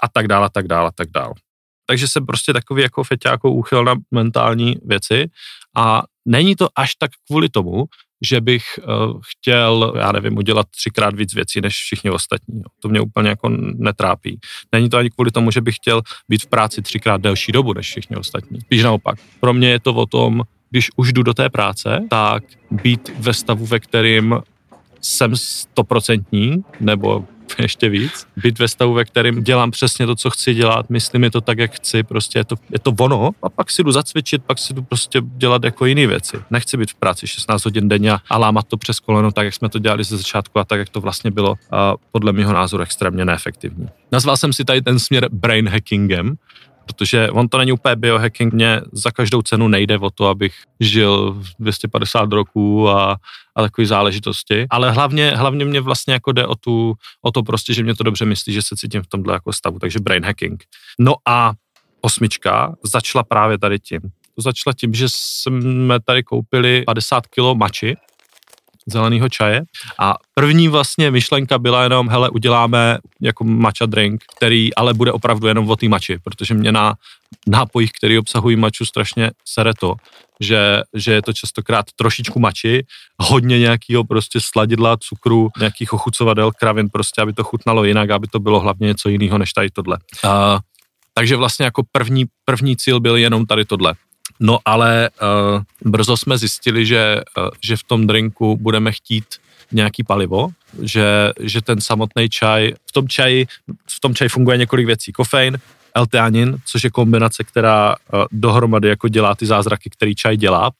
a 0.03 0.07
tak 0.07 0.27
dále, 0.27 0.45
a 0.45 0.49
tak 0.49 0.67
dále, 0.67 0.87
a 0.87 0.91
tak 0.91 1.07
dále. 1.11 1.33
Takže 1.85 2.07
jsem 2.07 2.25
prostě 2.25 2.53
takový 2.53 2.81
jako 2.81 3.03
feťáko 3.03 3.51
úchyl 3.51 3.83
na 3.83 3.95
mentální 4.11 4.75
věci 4.85 5.25
a 5.77 6.03
není 6.25 6.55
to 6.55 6.67
až 6.75 6.95
tak 6.95 7.11
kvůli 7.27 7.49
tomu, 7.49 7.85
že 8.21 8.41
bych 8.41 8.63
uh, 8.77 9.19
chtěl, 9.25 9.93
já 9.97 10.11
nevím, 10.11 10.37
udělat 10.37 10.67
třikrát 10.77 11.15
víc 11.15 11.33
věcí 11.33 11.61
než 11.61 11.73
všichni 11.73 12.09
ostatní. 12.09 12.61
To 12.81 12.89
mě 12.89 13.01
úplně 13.01 13.29
jako 13.29 13.49
netrápí. 13.75 14.39
Není 14.71 14.89
to 14.89 14.97
ani 14.97 15.09
kvůli 15.09 15.31
tomu, 15.31 15.51
že 15.51 15.61
bych 15.61 15.75
chtěl 15.75 16.01
být 16.29 16.43
v 16.43 16.47
práci 16.47 16.81
třikrát 16.81 17.21
delší 17.21 17.51
dobu 17.51 17.73
než 17.73 17.85
všichni 17.85 18.15
ostatní. 18.15 18.61
Spíš 18.61 18.83
naopak. 18.83 19.19
Pro 19.39 19.53
mě 19.53 19.69
je 19.69 19.79
to 19.79 19.93
o 19.93 20.05
tom, 20.05 20.43
když 20.69 20.89
už 20.95 21.13
jdu 21.13 21.23
do 21.23 21.33
té 21.33 21.49
práce, 21.49 21.99
tak 22.09 22.43
být 22.71 23.11
ve 23.19 23.33
stavu, 23.33 23.65
ve 23.65 23.79
kterým 23.79 24.39
jsem 25.01 25.35
stoprocentní, 25.35 26.63
nebo 26.79 27.25
ještě 27.63 27.89
víc. 27.89 28.27
Být 28.37 28.59
ve 28.59 28.67
stavu, 28.67 28.93
ve 28.93 29.05
kterém 29.05 29.43
dělám 29.43 29.71
přesně 29.71 30.05
to, 30.05 30.15
co 30.15 30.29
chci 30.29 30.53
dělat, 30.53 30.89
myslím 30.89 31.23
je 31.23 31.31
to 31.31 31.41
tak, 31.41 31.57
jak 31.57 31.71
chci, 31.71 32.03
prostě 32.03 32.39
je 32.39 32.43
to, 32.43 32.55
je 32.69 32.79
to 32.79 32.93
ono 32.99 33.31
a 33.43 33.49
pak 33.49 33.71
si 33.71 33.83
jdu 33.83 33.91
zacvičit, 33.91 34.43
pak 34.43 34.57
si 34.57 34.73
jdu 34.73 34.81
prostě 34.81 35.21
dělat 35.23 35.63
jako 35.63 35.85
jiné 35.85 36.07
věci. 36.07 36.37
Nechci 36.49 36.77
být 36.77 36.91
v 36.91 36.95
práci 36.95 37.27
16 37.27 37.65
hodin 37.65 37.89
denně 37.89 38.11
a 38.29 38.37
lámat 38.37 38.67
to 38.67 38.77
přes 38.77 38.99
koleno, 38.99 39.31
tak 39.31 39.45
jak 39.45 39.53
jsme 39.53 39.69
to 39.69 39.79
dělali 39.79 40.03
ze 40.03 40.17
začátku 40.17 40.59
a 40.59 40.65
tak, 40.65 40.79
jak 40.79 40.89
to 40.89 41.01
vlastně 41.01 41.31
bylo 41.31 41.55
a 41.71 41.93
podle 42.11 42.33
mého 42.33 42.53
názoru 42.53 42.83
extrémně 42.83 43.25
neefektivní. 43.25 43.87
Nazval 44.11 44.37
jsem 44.37 44.53
si 44.53 44.65
tady 44.65 44.81
ten 44.81 44.99
směr 44.99 45.29
brain 45.31 45.69
hackingem, 45.69 46.35
protože 46.89 47.29
on 47.29 47.47
to 47.47 47.57
není 47.57 47.71
úplně 47.71 47.95
biohacking, 47.95 48.53
mě 48.53 48.81
za 48.91 49.11
každou 49.11 49.41
cenu 49.41 49.67
nejde 49.67 49.97
o 49.97 50.09
to, 50.09 50.27
abych 50.27 50.53
žil 50.79 51.41
250 51.59 52.33
roků 52.33 52.89
a, 52.89 53.17
a 53.55 53.61
takové 53.61 53.87
záležitosti, 53.87 54.65
ale 54.69 54.91
hlavně, 54.91 55.31
hlavně 55.35 55.65
mě 55.65 55.81
vlastně 55.81 56.13
jako 56.13 56.31
jde 56.31 56.45
o, 56.45 56.55
tu, 56.55 56.93
o 57.21 57.31
to 57.31 57.43
prostě, 57.43 57.73
že 57.73 57.83
mě 57.83 57.95
to 57.95 58.03
dobře 58.03 58.25
myslí, 58.25 58.53
že 58.53 58.61
se 58.61 58.75
cítím 58.75 59.01
v 59.01 59.07
tomhle 59.07 59.33
jako 59.33 59.53
stavu, 59.53 59.79
takže 59.79 59.99
brain 59.99 60.25
hacking. 60.25 60.63
No 60.99 61.15
a 61.27 61.53
osmička 62.01 62.75
začala 62.83 63.23
právě 63.23 63.57
tady 63.57 63.79
tím. 63.79 64.01
To 64.35 64.41
začala 64.41 64.73
tím, 64.73 64.93
že 64.93 65.05
jsme 65.09 65.99
tady 65.99 66.23
koupili 66.23 66.83
50 66.85 67.27
kilo 67.27 67.55
mači, 67.55 67.95
zeleného 68.91 69.29
čaje. 69.29 69.61
A 69.99 70.15
první 70.33 70.67
vlastně 70.67 71.11
myšlenka 71.11 71.59
byla 71.59 71.83
jenom, 71.83 72.09
hele, 72.09 72.29
uděláme 72.29 72.97
jako 73.21 73.43
matcha 73.43 73.85
drink, 73.85 74.23
který 74.37 74.75
ale 74.75 74.93
bude 74.93 75.11
opravdu 75.11 75.47
jenom 75.47 75.69
o 75.69 75.75
té 75.75 75.89
mači, 75.89 76.17
protože 76.23 76.53
mě 76.53 76.71
na 76.71 76.93
nápojích, 77.47 77.91
který 77.91 78.17
obsahují 78.17 78.55
maču, 78.55 78.85
strašně 78.85 79.31
sere 79.45 79.73
to, 79.79 79.95
že, 80.39 80.81
že 80.95 81.13
je 81.13 81.21
to 81.21 81.33
častokrát 81.33 81.85
trošičku 81.95 82.39
mači, 82.39 82.85
hodně 83.21 83.59
nějakého 83.59 84.03
prostě 84.03 84.39
sladidla, 84.41 84.97
cukru, 84.97 85.49
nějakých 85.59 85.93
ochucovadel, 85.93 86.51
kravin, 86.51 86.89
prostě, 86.89 87.21
aby 87.21 87.33
to 87.33 87.43
chutnalo 87.43 87.83
jinak, 87.83 88.09
aby 88.09 88.27
to 88.27 88.39
bylo 88.39 88.59
hlavně 88.59 88.87
něco 88.87 89.09
jiného 89.09 89.37
než 89.37 89.53
tady 89.53 89.69
tohle. 89.69 89.97
Uh, 90.25 90.31
takže 91.13 91.35
vlastně 91.35 91.65
jako 91.65 91.83
první, 91.91 92.25
první 92.45 92.77
cíl 92.77 92.99
byl 92.99 93.15
jenom 93.15 93.45
tady 93.45 93.65
tohle. 93.65 93.93
No 94.39 94.59
ale 94.65 95.09
uh, 95.09 95.91
brzo 95.91 96.17
jsme 96.17 96.37
zjistili, 96.37 96.85
že, 96.85 97.21
uh, 97.37 97.49
že 97.63 97.77
v 97.77 97.83
tom 97.83 98.07
drinku 98.07 98.57
budeme 98.57 98.91
chtít 98.91 99.25
nějaký 99.71 100.03
palivo, 100.03 100.49
že, 100.81 101.31
že 101.39 101.61
ten 101.61 101.81
samotný 101.81 102.29
čaj, 102.29 102.73
v 102.89 102.91
tom 102.91 103.07
čaji, 103.07 103.47
v 103.89 103.99
tom 103.99 104.15
čaji 104.15 104.29
funguje 104.29 104.57
několik 104.57 104.85
věcí. 104.85 105.11
Kofein, 105.11 105.57
L-teanin, 105.95 106.57
což 106.65 106.83
je 106.83 106.89
kombinace, 106.89 107.43
která 107.43 107.95
uh, 107.95 108.23
dohromady 108.31 108.87
jako 108.87 109.07
dělá 109.07 109.35
ty 109.35 109.45
zázraky, 109.45 109.89
který 109.89 110.15
čaj 110.15 110.37
dělá. 110.37 110.71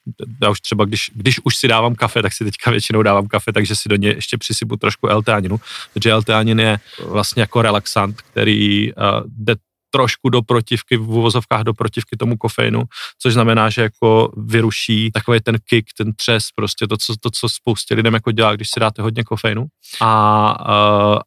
Já 0.42 0.50
už 0.50 0.62
třeba, 0.62 0.86
když, 0.86 1.12
když 1.13 1.39
už 1.44 1.56
si 1.56 1.68
dávám 1.68 1.96
kafe, 1.96 2.22
tak 2.22 2.34
si 2.34 2.44
teďka 2.44 2.72
většinou 2.72 3.04
dávám 3.04 3.28
kafe, 3.28 3.54
takže 3.54 3.75
si 3.75 3.89
do 3.89 3.96
něj 3.96 4.13
ještě 4.16 4.38
přisypu 4.38 4.75
trošku 4.75 5.08
L-teaninu, 5.08 5.60
protože 5.94 6.12
L-teanin 6.12 6.60
je 6.60 6.80
vlastně 7.06 7.42
jako 7.42 7.62
relaxant, 7.62 8.22
který 8.22 8.92
jde 9.25 9.56
trošku 9.89 10.29
do 10.29 10.41
protivky, 10.41 10.98
v 10.98 11.10
uvozovkách 11.10 11.62
do 11.63 11.74
protivky 11.74 12.17
tomu 12.17 12.38
kofeinu, 12.38 12.84
což 13.22 13.34
znamená, 13.34 13.69
že 13.69 13.81
jako 13.81 14.31
vyruší 14.38 15.12
takový 15.12 15.39
ten 15.39 15.58
kick, 15.69 15.88
ten 15.98 16.13
třes, 16.13 16.43
prostě 16.55 16.88
to, 16.88 16.98
co, 16.98 17.13
to, 17.19 17.29
co 17.31 17.50
spoustě 17.50 17.96
lidem 17.96 18.13
jako 18.13 18.31
dělá, 18.31 18.55
když 18.55 18.69
si 18.69 18.79
dáte 18.79 19.01
hodně 19.01 19.24
kofeinu 19.24 19.65
a, 20.01 20.50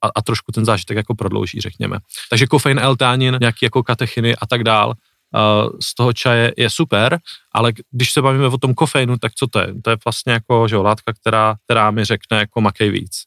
a, 0.02 0.08
a 0.14 0.22
trošku 0.22 0.52
ten 0.52 0.64
zážitek 0.64 0.96
jako 0.96 1.14
prodlouží, 1.14 1.60
řekněme. 1.60 1.98
Takže 2.30 2.46
kofein, 2.46 2.78
L-tánin, 2.78 3.38
nějaký 3.40 3.66
jako 3.66 3.82
katechiny 3.82 4.36
a 4.36 4.46
tak 4.46 4.64
dál, 4.64 4.94
z 5.80 5.94
toho 5.94 6.12
čaje 6.12 6.52
je 6.56 6.70
super, 6.70 7.18
ale 7.52 7.72
když 7.90 8.12
se 8.12 8.22
bavíme 8.22 8.46
o 8.46 8.58
tom 8.58 8.74
kofeinu, 8.74 9.16
tak 9.18 9.32
co 9.34 9.46
to 9.46 9.58
je? 9.60 9.74
To 9.84 9.90
je 9.90 9.96
vlastně 10.04 10.32
jako 10.32 10.68
že 10.68 10.76
látka, 10.76 11.12
která, 11.12 11.56
která 11.64 11.90
mi 11.90 12.04
řekne 12.04 12.38
jako 12.38 12.60
makej 12.60 12.90
víc 12.90 13.22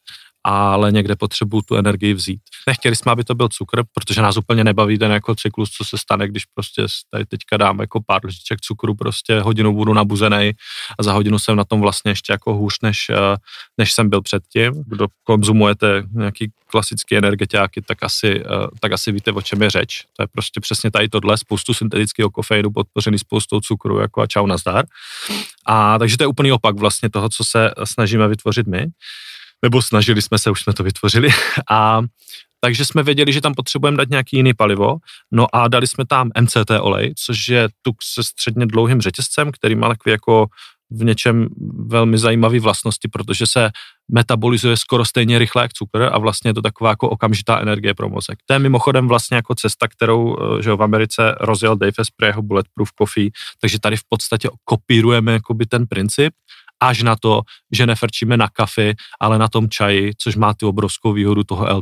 ale 0.48 0.92
někde 0.92 1.16
potřebuju 1.16 1.62
tu 1.62 1.76
energii 1.76 2.14
vzít. 2.14 2.40
Nechtěli 2.68 2.96
jsme, 2.96 3.12
aby 3.12 3.24
to 3.24 3.36
byl 3.36 3.48
cukr, 3.48 3.84
protože 3.94 4.22
nás 4.22 4.38
úplně 4.38 4.64
nebaví 4.64 4.98
ten 4.98 5.12
jako 5.12 5.36
cyklus, 5.36 5.70
co 5.70 5.86
se 5.86 5.98
stane, 5.98 6.28
když 6.28 6.46
prostě 6.46 6.86
tady 7.12 7.26
teďka 7.26 7.58
dám 7.58 7.80
jako 7.80 8.02
pár 8.08 8.26
lžiček 8.26 8.62
cukru, 8.62 8.96
prostě 8.96 9.40
hodinu 9.40 9.74
budu 9.74 9.94
nabuzený 9.94 10.52
a 11.00 11.04
za 11.04 11.14
hodinu 11.14 11.40
jsem 11.40 11.56
na 11.56 11.64
tom 11.64 11.82
vlastně 11.82 12.12
ještě 12.12 12.34
jako 12.34 12.54
hůř, 12.54 12.74
než, 12.84 13.06
eh, 13.10 13.36
než 13.78 13.94
jsem 13.94 14.10
byl 14.10 14.22
předtím. 14.22 14.84
Kdo 14.88 15.08
konzumujete 15.24 16.04
nějaký 16.12 16.52
klasický 16.68 17.18
energetiáky, 17.18 17.82
tak 17.82 18.04
asi, 18.04 18.44
eh, 18.46 18.68
tak 18.80 18.92
asi 18.92 19.12
víte, 19.12 19.32
o 19.32 19.42
čem 19.42 19.62
je 19.62 19.70
řeč. 19.70 20.04
To 20.18 20.24
je 20.24 20.28
prostě 20.28 20.60
přesně 20.60 20.92
tady 20.92 21.10
tohle, 21.10 21.38
spoustu 21.38 21.74
syntetického 21.74 22.32
kofeinu 22.32 22.72
podpořený 22.72 23.20
spoustou 23.20 23.60
cukru, 23.60 24.00
jako 24.00 24.22
a 24.22 24.28
čau 24.28 24.46
nazdar. 24.46 24.86
A 25.66 26.00
takže 26.00 26.18
to 26.18 26.24
je 26.24 26.28
úplný 26.28 26.52
opak 26.52 26.80
vlastně 26.80 27.10
toho, 27.10 27.30
co 27.30 27.44
se 27.44 27.72
snažíme 27.84 28.28
vytvořit 28.28 28.68
my 28.68 28.88
nebo 29.64 29.82
snažili 29.82 30.22
jsme 30.22 30.38
se, 30.38 30.52
už 30.52 30.62
jsme 30.62 30.74
to 30.74 30.84
vytvořili. 30.84 31.30
A 31.72 32.02
takže 32.60 32.86
jsme 32.86 33.04
věděli, 33.04 33.34
že 33.34 33.42
tam 33.42 33.54
potřebujeme 33.54 33.98
dát 33.98 34.10
nějaký 34.10 34.38
jiný 34.38 34.54
palivo, 34.54 34.98
no 35.32 35.56
a 35.56 35.68
dali 35.68 35.88
jsme 35.88 36.06
tam 36.06 36.30
MCT 36.42 36.72
olej, 36.80 37.14
což 37.18 37.48
je 37.48 37.70
tuk 37.82 37.96
se 38.04 38.24
středně 38.24 38.66
dlouhým 38.66 39.02
řetězcem, 39.02 39.52
který 39.52 39.76
má 39.76 39.88
takový 39.88 40.12
jako 40.12 40.48
v 40.92 41.04
něčem 41.04 41.48
velmi 41.88 42.18
zajímavé 42.18 42.60
vlastnosti, 42.60 43.08
protože 43.08 43.48
se 43.48 43.70
metabolizuje 44.12 44.78
skoro 44.78 45.06
stejně 45.06 45.40
rychle 45.40 45.62
jak 45.62 45.74
cukr 45.74 46.10
a 46.12 46.18
vlastně 46.18 46.50
je 46.50 46.54
to 46.54 46.62
taková 46.62 46.90
jako 46.90 47.10
okamžitá 47.10 47.60
energie 47.60 47.94
pro 47.94 48.10
mozek. 48.10 48.40
To 48.46 48.54
je 48.54 48.60
mimochodem 48.60 49.08
vlastně 49.08 49.36
jako 49.36 49.56
cesta, 49.56 49.88
kterou 49.88 50.38
eh, 50.38 50.62
že 50.64 50.74
v 50.74 50.84
Americe 50.84 51.36
rozjel 51.40 51.78
Dave 51.78 51.92
Asprey 52.00 52.30
jeho 52.30 52.42
Bulletproof 52.42 52.90
Coffee, 52.98 53.30
takže 53.62 53.80
tady 53.80 53.98
v 53.98 54.04
podstatě 54.10 54.50
kopírujeme 54.64 55.34
jakoby 55.34 55.66
ten 55.66 55.88
princip 55.88 56.34
až 56.80 57.04
na 57.04 57.16
to, 57.16 57.42
že 57.72 57.86
nefrčíme 57.86 58.38
na 58.38 58.48
kafy, 58.48 58.96
ale 59.22 59.40
na 59.40 59.48
tom 59.48 59.70
čaji, 59.70 60.12
což 60.18 60.36
má 60.36 60.54
tu 60.54 60.70
obrovskou 60.70 61.14
výhodu 61.14 61.44
toho 61.44 61.68
l 61.68 61.82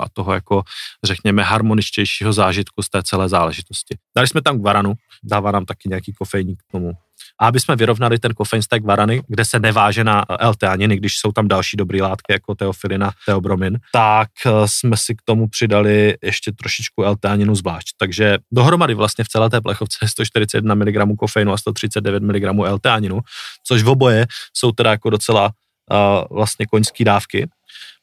a 0.00 0.08
toho 0.12 0.34
jako, 0.34 0.62
řekněme, 1.04 1.42
harmoničtějšího 1.42 2.32
zážitku 2.32 2.82
z 2.82 2.88
té 2.88 3.02
celé 3.02 3.28
záležitosti. 3.28 3.96
Dali 4.16 4.28
jsme 4.28 4.42
tam 4.42 4.58
guaranu, 4.58 4.94
dává 5.24 5.50
nám 5.50 5.64
taky 5.64 5.88
nějaký 5.88 6.12
kofeiník 6.12 6.62
k 6.68 6.72
tomu. 6.72 6.92
A 7.42 7.46
aby 7.46 7.60
jsme 7.60 7.76
vyrovnali 7.76 8.18
ten 8.18 8.34
kofein 8.34 8.62
z 8.62 8.66
té 8.66 8.80
guarany, 8.80 9.22
kde 9.28 9.44
se 9.44 9.58
neváže 9.58 10.04
na 10.04 10.24
L-teaniny, 10.38 10.96
když 10.96 11.18
jsou 11.18 11.32
tam 11.32 11.48
další 11.48 11.76
dobré 11.76 12.02
látky 12.02 12.32
jako 12.32 12.54
teofilina, 12.54 13.12
teobromin, 13.26 13.78
tak 13.92 14.28
eh, 14.46 14.50
jsme 14.66 14.96
si 14.96 15.14
k 15.14 15.22
tomu 15.24 15.48
přidali 15.48 16.16
ještě 16.22 16.52
trošičku 16.52 17.02
L-teaninu 17.02 17.54
zvlášť. 17.54 17.88
Takže 17.98 18.38
dohromady 18.52 18.94
vlastně 18.94 19.24
v 19.24 19.28
celé 19.28 19.50
té 19.50 19.60
plechovce 19.60 19.98
je 20.02 20.08
141 20.08 20.74
mg 20.74 21.16
kofeinu 21.18 21.52
a 21.52 21.56
139 21.56 22.22
mg 22.22 22.42
L-teaninu, 22.64 23.20
což 23.66 23.82
v 23.82 23.88
oboje 23.88 24.26
jsou 24.54 24.72
teda 24.72 24.90
jako 24.90 25.10
docela 25.10 25.44
uh, 25.90 26.36
vlastně 26.36 26.66
koňský 26.66 27.04
dávky. 27.04 27.48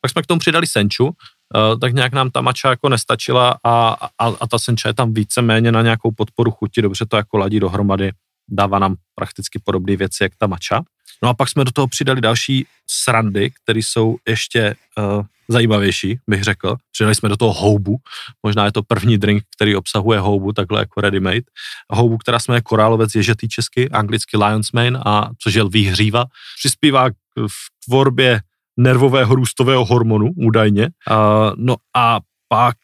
Pak 0.02 0.12
jsme 0.12 0.22
k 0.22 0.26
tomu 0.26 0.40
přidali 0.40 0.68
senču, 0.68 1.06
uh, 1.06 1.80
tak 1.82 1.94
nějak 1.94 2.14
nám 2.14 2.32
ta 2.32 2.42
mača 2.42 2.70
jako 2.70 2.90
nestačila 2.90 3.56
a, 3.64 3.96
a, 4.20 4.28
a 4.42 4.48
ta 4.48 4.60
senča 4.60 4.90
je 4.90 4.94
tam 4.94 5.14
víceméně 5.14 5.72
na 5.72 5.82
nějakou 5.82 6.12
podporu 6.12 6.52
chuti, 6.52 6.82
dobře 6.82 7.06
to 7.06 7.18
jako 7.18 7.38
ladí 7.38 7.60
dohromady 7.60 8.12
dává 8.52 8.80
nám 8.80 8.96
prakticky 9.16 9.60
podobné 9.64 9.96
věci, 9.96 10.24
jak 10.24 10.32
ta 10.38 10.48
mača. 10.48 10.82
No 11.24 11.30
a 11.30 11.34
pak 11.34 11.50
jsme 11.50 11.66
do 11.66 11.72
toho 11.72 11.88
přidali 11.88 12.22
další 12.22 12.66
srandy, 12.88 13.52
které 13.64 13.80
jsou 13.80 14.18
ještě 14.28 14.76
uh, 14.98 15.24
zajímavější, 15.50 16.20
bych 16.28 16.44
řekl. 16.44 16.76
Přidali 16.92 17.16
jsme 17.16 17.30
do 17.30 17.38
toho 17.38 17.54
houbu, 17.54 17.98
možná 18.44 18.66
je 18.66 18.72
to 18.72 18.84
první 18.84 19.18
drink, 19.18 19.44
který 19.56 19.76
obsahuje 19.76 20.20
houbu, 20.20 20.54
takhle 20.54 20.80
jako 20.80 21.02
ready 21.02 21.20
made. 21.20 21.42
Houbu, 21.90 22.18
která 22.18 22.40
jsme 22.40 22.62
korálovec 22.62 23.16
ježetý 23.16 23.50
česky, 23.50 23.90
anglicky 23.90 24.38
lion's 24.38 24.72
mane, 24.72 25.00
a 25.06 25.30
což 25.38 25.54
je 25.54 25.64
lví 25.64 25.86
hříva, 25.86 26.26
přispívá 26.58 27.10
v 27.48 27.86
tvorbě 27.86 28.42
nervového 28.78 29.36
růstového 29.36 29.86
hormonu, 29.86 30.32
údajně. 30.36 30.90
Uh, 31.12 31.16
no 31.56 31.76
a 31.96 32.20
pak 32.48 32.78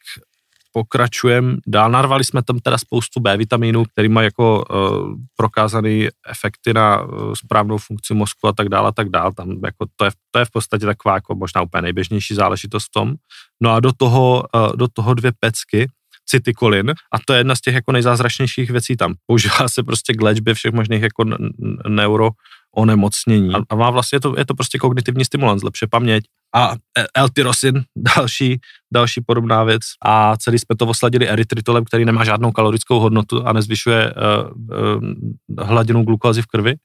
pokračujeme 0.75 1.58
dál. 1.67 1.91
Narvali 1.91 2.24
jsme 2.24 2.44
tam 2.44 2.60
teda 2.60 2.77
spoustu 2.77 3.20
B 3.20 3.38
vitamínů, 3.38 3.84
který 3.86 4.10
mají 4.10 4.25
jako 4.25 4.65
uh, 4.67 5.15
prokázaný 5.38 6.08
efekty 6.27 6.74
na 6.74 7.03
uh, 7.03 7.34
správnou 7.34 7.77
funkci 7.77 8.13
mozku 8.13 8.48
a 8.48 8.51
tak 8.51 8.70
dále 8.70 8.88
a 8.88 8.91
tak 8.91 9.10
dále. 9.10 9.32
Tam 9.34 9.50
jako 9.65 9.86
to, 9.96 10.05
je, 10.05 10.12
to 10.32 10.39
je 10.39 10.46
v 10.46 10.51
podstatě 10.51 10.86
taková 10.86 11.15
jako 11.15 11.36
možná 11.36 11.62
úplně 11.62 11.82
nejběžnější 11.82 12.36
záležitost 12.36 12.86
v 12.86 12.91
tom. 12.91 13.13
No 13.62 13.72
a 13.72 13.79
do 13.79 13.91
toho, 13.91 14.44
uh, 14.55 14.75
do 14.75 14.88
toho 14.88 15.13
dvě 15.13 15.32
pecky, 15.39 15.88
cytikolin 16.25 16.89
a 16.89 17.17
to 17.27 17.34
je 17.34 17.39
jedna 17.39 17.55
z 17.55 17.62
těch 17.62 17.74
jako 17.74 17.91
nejzázračnějších 17.91 18.70
věcí 18.70 18.98
tam. 18.98 19.13
Používá 19.27 19.67
se 19.67 19.84
prostě 19.84 20.13
k 20.13 20.22
léčbě 20.22 20.53
všech 20.53 20.74
možných 20.74 21.01
jako 21.01 21.24
neuro 21.88 22.29
onemocnění. 22.75 23.55
A, 23.55 23.60
a 23.70 23.75
má 23.75 23.89
vlastně, 23.89 24.15
je 24.15 24.20
to, 24.20 24.36
je 24.38 24.46
to 24.46 24.53
prostě 24.53 24.77
kognitivní 24.77 25.25
stimulans, 25.25 25.63
lepší 25.63 25.88
paměť. 25.88 26.24
A 26.55 26.75
L-tyrosin, 27.15 27.83
další, 28.15 28.59
další 28.93 29.21
podobná 29.21 29.63
věc. 29.63 29.81
A 30.05 30.38
celý 30.38 30.59
jsme 30.59 30.75
to 30.75 30.88
osladili 30.88 31.29
erytritolem, 31.29 31.85
který 31.85 32.05
nemá 32.05 32.24
žádnou 32.24 32.51
kalorickou 32.51 33.00
hodnotu 33.00 33.47
a 33.47 33.53
nezvyšuje 33.53 34.13
uh, 34.13 34.77
uh, 35.57 35.65
hladinu 35.65 36.03
glukózy 36.03 36.41
v 36.41 36.45
krvi. 36.45 36.75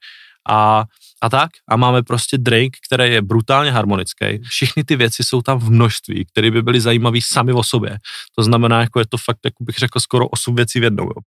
A 0.49 0.85
a 1.23 1.29
tak. 1.29 1.51
A 1.69 1.77
máme 1.77 2.03
prostě 2.03 2.39
drink, 2.39 2.77
který 2.87 3.13
je 3.13 3.23
brutálně 3.23 3.71
harmonický. 3.71 4.39
Všechny 4.49 4.85
ty 4.85 4.97
věci 4.97 5.25
jsou 5.25 5.43
tam 5.43 5.59
v 5.59 5.71
množství, 5.71 6.25
které 6.33 6.51
by 6.51 6.63
byly 6.63 6.81
zajímavé 6.81 7.19
sami 7.23 7.53
o 7.53 7.63
sobě. 7.63 7.99
To 8.39 8.43
znamená, 8.43 8.81
jako 8.81 8.99
je 8.99 9.07
to 9.09 9.17
fakt, 9.17 9.39
jako 9.45 9.65
bych 9.65 9.77
řekl, 9.77 10.01
skoro 10.01 10.29
8 10.29 10.55
věcí 10.55 10.81
v 10.81 10.83
jednou. 10.83 11.05
Jo 11.05 11.23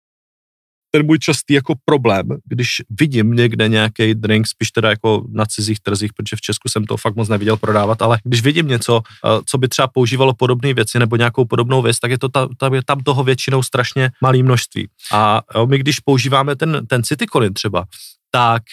ten 0.91 1.05
můj 1.05 1.19
častý 1.19 1.53
jako 1.53 1.73
problém, 1.85 2.27
když 2.45 2.81
vidím 2.99 3.31
někde 3.31 3.67
nějaký 3.67 4.15
drink, 4.15 4.47
spíš 4.47 4.71
teda 4.71 4.89
jako 4.89 5.25
na 5.31 5.45
cizích 5.45 5.79
trzích, 5.79 6.13
protože 6.13 6.35
v 6.35 6.41
Česku 6.41 6.69
jsem 6.69 6.85
to 6.85 6.97
fakt 6.97 7.15
moc 7.15 7.29
neviděl 7.29 7.57
prodávat, 7.57 8.01
ale 8.01 8.17
když 8.23 8.41
vidím 8.41 8.67
něco, 8.67 9.01
eh, 9.25 9.41
co 9.45 9.57
by 9.57 9.67
třeba 9.67 9.87
používalo 9.87 10.33
podobné 10.33 10.73
věci 10.73 10.99
nebo 10.99 11.15
nějakou 11.15 11.45
podobnou 11.45 11.81
věc, 11.81 11.99
tak 11.99 12.11
je 12.11 12.19
to 12.19 12.29
ta, 12.29 12.47
ta, 12.57 12.69
je 12.73 12.81
tam 12.85 12.99
toho 12.99 13.23
většinou 13.23 13.63
strašně 13.63 14.11
malé 14.21 14.37
množství. 14.43 14.87
A 15.11 15.41
jo, 15.55 15.67
my 15.67 15.77
když 15.77 15.99
používáme 15.99 16.55
ten, 16.55 16.81
ten 16.87 17.03
citykolin 17.03 17.53
třeba, 17.53 17.85
tak 18.31 18.63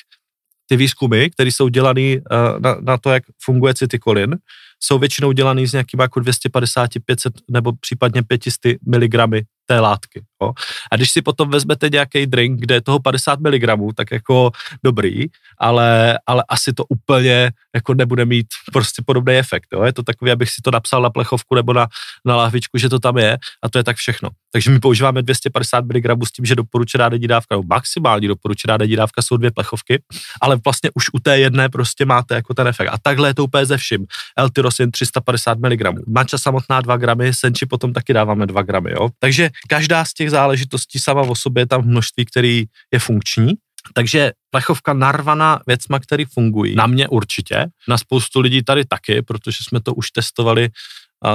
ty 0.67 0.77
výzkumy, 0.77 1.31
které 1.31 1.53
jsou 1.53 1.69
dělané 1.69 2.17
uh, 2.17 2.61
na, 2.61 2.77
na 2.81 2.99
to, 2.99 3.11
jak 3.11 3.23
funguje 3.45 3.75
citykolin, 3.75 4.37
jsou 4.81 4.99
většinou 4.99 5.33
dělaný 5.33 5.67
s 5.67 5.73
nějakým 5.73 6.01
jako 6.01 6.21
250, 6.21 6.91
500 7.05 7.33
nebo 7.51 7.73
případně 7.81 8.23
500 8.23 8.55
mg 8.87 9.45
té 9.69 9.81
látky. 9.81 10.25
Jo. 10.43 10.53
A 10.93 10.97
když 10.97 11.11
si 11.11 11.23
potom 11.23 11.51
vezmete 11.51 11.89
nějaký 11.89 12.27
drink, 12.27 12.61
kde 12.61 12.75
je 12.75 12.81
toho 12.81 13.01
50 13.01 13.41
mg, 13.41 13.95
tak 13.95 14.11
jako 14.11 14.51
dobrý, 14.85 15.27
ale, 15.59 16.19
ale 16.27 16.45
asi 16.49 16.73
to 16.73 16.85
úplně 16.85 17.53
jako 17.75 17.95
nebude 17.95 18.25
mít 18.25 18.47
prostě 18.73 19.03
podobný 19.07 19.35
efekt. 19.35 19.67
Jo. 19.73 19.83
Je 19.83 19.93
to 19.93 20.03
takový, 20.03 20.31
abych 20.31 20.51
si 20.51 20.63
to 20.63 20.71
napsal 20.71 21.03
na 21.03 21.11
plechovku 21.11 21.55
nebo 21.55 21.73
na, 21.73 21.87
na 22.25 22.37
lahvičku, 22.37 22.79
že 22.79 22.89
to 22.89 22.99
tam 22.99 23.19
je 23.19 23.39
a 23.63 23.69
to 23.69 23.79
je 23.79 23.85
tak 23.85 23.97
všechno. 23.97 24.29
Takže 24.53 24.71
my 24.71 24.81
používáme 24.81 25.23
250 25.23 25.85
mg 25.85 26.27
s 26.27 26.33
tím, 26.33 26.45
že 26.45 26.55
doporučená 26.55 27.09
denní 27.09 27.27
dávka, 27.27 27.55
nebo 27.55 27.63
maximální 27.69 28.29
doporučená 28.29 28.77
denní 28.77 28.97
dávka 28.97 29.23
jsou 29.23 29.37
dvě 29.37 29.51
plechovky, 29.51 30.03
ale 30.41 30.57
vlastně 30.65 30.91
už 30.95 31.05
u 31.13 31.19
té 31.19 31.39
jedné 31.39 31.69
prostě 31.69 32.05
máte 32.05 32.35
jako 32.35 32.55
ten 32.55 32.67
efekt. 32.67 32.89
A 32.89 32.99
takhle 33.03 33.29
je 33.29 33.35
to 33.35 33.45
úplně 33.45 33.67
ze 33.67 33.77
vším. 33.77 34.07
L-tyrosin 34.37 34.91
350 34.91 35.59
mg, 35.59 35.81
mača 36.07 36.39
samotná 36.39 36.81
2 36.81 36.97
gramy, 36.97 37.35
senči 37.35 37.67
potom 37.67 37.93
taky 37.93 38.13
dáváme 38.13 38.47
2 38.47 38.63
gramy. 38.63 38.91
Jo. 38.91 39.09
Takže 39.19 39.51
každá 39.69 40.05
z 40.05 40.15
těch 40.15 40.31
záležitostí 40.31 40.99
sama 40.99 41.23
o 41.23 41.35
sobě 41.35 41.63
je 41.63 41.67
tam 41.67 41.87
množství, 41.87 42.25
který 42.25 42.65
je 42.93 42.99
funkční. 42.99 43.53
Takže 43.95 44.33
plechovka 44.51 44.93
narvaná 44.93 45.61
věcma, 45.67 45.99
které 45.99 46.25
fungují. 46.33 46.75
Na 46.75 46.87
mě 46.87 47.09
určitě, 47.09 47.67
na 47.89 47.99
spoustu 47.99 48.41
lidí 48.41 48.63
tady 48.63 48.85
taky, 48.85 49.23
protože 49.23 49.59
jsme 49.61 49.81
to 49.81 49.95
už 49.95 50.11
testovali 50.11 50.69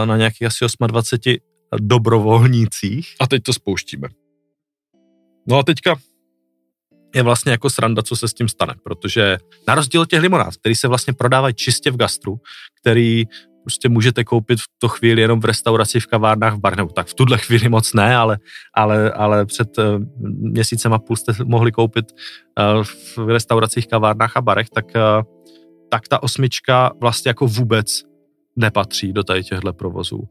na 0.05 0.17
nějakých 0.17 0.47
asi 0.47 0.65
28 0.87 1.37
dobrovolnících. 1.79 3.15
A 3.19 3.27
teď 3.27 3.43
to 3.43 3.53
spouštíme. 3.53 4.07
No 5.47 5.57
a 5.57 5.63
teďka 5.63 5.95
je 7.15 7.23
vlastně 7.23 7.51
jako 7.51 7.69
sranda, 7.69 8.01
co 8.01 8.15
se 8.15 8.27
s 8.27 8.33
tím 8.33 8.47
stane, 8.47 8.73
protože 8.83 9.37
na 9.67 9.75
rozdíl 9.75 10.01
od 10.01 10.09
těch 10.09 10.21
limonád, 10.21 10.55
který 10.55 10.75
se 10.75 10.87
vlastně 10.87 11.13
prodávají 11.13 11.53
čistě 11.53 11.91
v 11.91 11.97
gastru, 11.97 12.39
který 12.81 13.25
prostě 13.63 13.89
můžete 13.89 14.23
koupit 14.23 14.59
v 14.59 14.65
to 14.77 14.87
chvíli 14.87 15.21
jenom 15.21 15.39
v 15.39 15.45
restauraci, 15.45 15.99
v 15.99 16.07
kavárnách, 16.07 16.53
v 16.53 16.59
bar, 16.59 16.77
nebo 16.77 16.89
tak 16.89 17.07
v 17.07 17.13
tuhle 17.13 17.37
chvíli 17.37 17.69
moc 17.69 17.93
ne, 17.93 18.15
ale, 18.15 18.37
ale, 18.73 19.11
ale 19.11 19.45
před 19.45 19.77
uh, 19.77 19.85
měsícem 20.23 20.93
a 20.93 20.99
půl 20.99 21.15
jste 21.15 21.33
mohli 21.43 21.71
koupit 21.71 22.05
uh, 22.11 22.83
v 23.25 23.29
restauracích, 23.29 23.87
kavárnách 23.87 24.37
a 24.37 24.41
barech, 24.41 24.69
tak, 24.69 24.85
uh, 24.95 25.23
tak 25.89 26.07
ta 26.07 26.23
osmička 26.23 26.91
vlastně 27.01 27.29
jako 27.29 27.47
vůbec 27.47 28.03
nepatří 28.55 29.13
do 29.13 29.23
tady 29.23 29.43
těchto 29.43 29.73
provozů. 29.73 30.23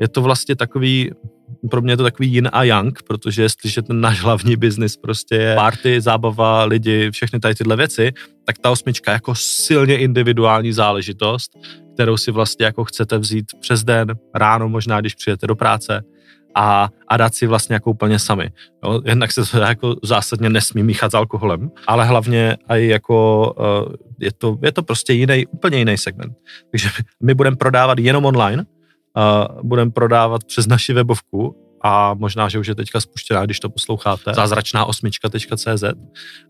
Je 0.00 0.08
to 0.08 0.22
vlastně 0.22 0.56
takový, 0.56 1.10
pro 1.70 1.82
mě 1.82 1.92
je 1.92 1.96
to 1.96 2.02
takový 2.02 2.32
yin 2.32 2.48
a 2.52 2.64
yang, 2.64 3.02
protože 3.02 3.42
jestliže 3.42 3.82
ten 3.82 4.00
náš 4.00 4.20
hlavní 4.20 4.56
biznis 4.56 4.96
prostě 4.96 5.34
je 5.34 5.54
party, 5.54 6.00
zábava, 6.00 6.64
lidi, 6.64 7.10
všechny 7.10 7.40
tady 7.40 7.54
tyhle 7.54 7.76
věci, 7.76 8.12
tak 8.44 8.58
ta 8.58 8.70
osmička 8.70 9.12
jako 9.12 9.34
silně 9.34 9.98
individuální 9.98 10.72
záležitost, 10.72 11.50
kterou 11.94 12.16
si 12.16 12.30
vlastně 12.30 12.66
jako 12.66 12.84
chcete 12.84 13.18
vzít 13.18 13.46
přes 13.60 13.84
den, 13.84 14.08
ráno 14.34 14.68
možná, 14.68 15.00
když 15.00 15.14
přijete 15.14 15.46
do 15.46 15.56
práce, 15.56 16.02
a, 16.54 16.88
a 17.08 17.16
dát 17.16 17.34
si 17.34 17.46
vlastně 17.46 17.74
jako 17.74 17.90
úplně 17.90 18.18
sami. 18.18 18.50
Jo? 18.84 19.00
Jednak 19.04 19.32
se 19.32 19.50
to 19.50 19.58
jako 19.58 19.96
zásadně 20.02 20.50
nesmí 20.50 20.82
míchat 20.82 21.10
s 21.10 21.14
alkoholem, 21.14 21.70
ale 21.86 22.04
hlavně 22.04 22.56
i 22.68 22.86
jako 22.86 23.46
uh, 23.58 23.94
je, 24.20 24.32
to, 24.32 24.58
je 24.62 24.72
to 24.72 24.82
prostě 24.82 25.12
jiný, 25.12 25.46
úplně 25.46 25.78
jiný 25.78 25.98
segment. 25.98 26.32
Takže 26.70 26.88
my 27.22 27.34
budeme 27.34 27.56
prodávat 27.56 27.98
jenom 27.98 28.24
online, 28.24 28.66
budeme 29.62 29.90
prodávat 29.90 30.44
přes 30.44 30.66
naši 30.66 30.92
webovku 30.92 31.56
a 31.82 32.14
možná, 32.14 32.48
že 32.48 32.58
už 32.58 32.66
je 32.66 32.74
teďka 32.74 33.00
spuštěná, 33.00 33.44
když 33.44 33.60
to 33.60 33.70
posloucháte, 33.70 34.34
zázračná 34.34 34.84
osmička.cz 34.84 35.84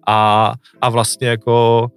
a, 0.07 0.53
a 0.81 0.91
vlastně 0.91 1.29
jako 1.29 1.89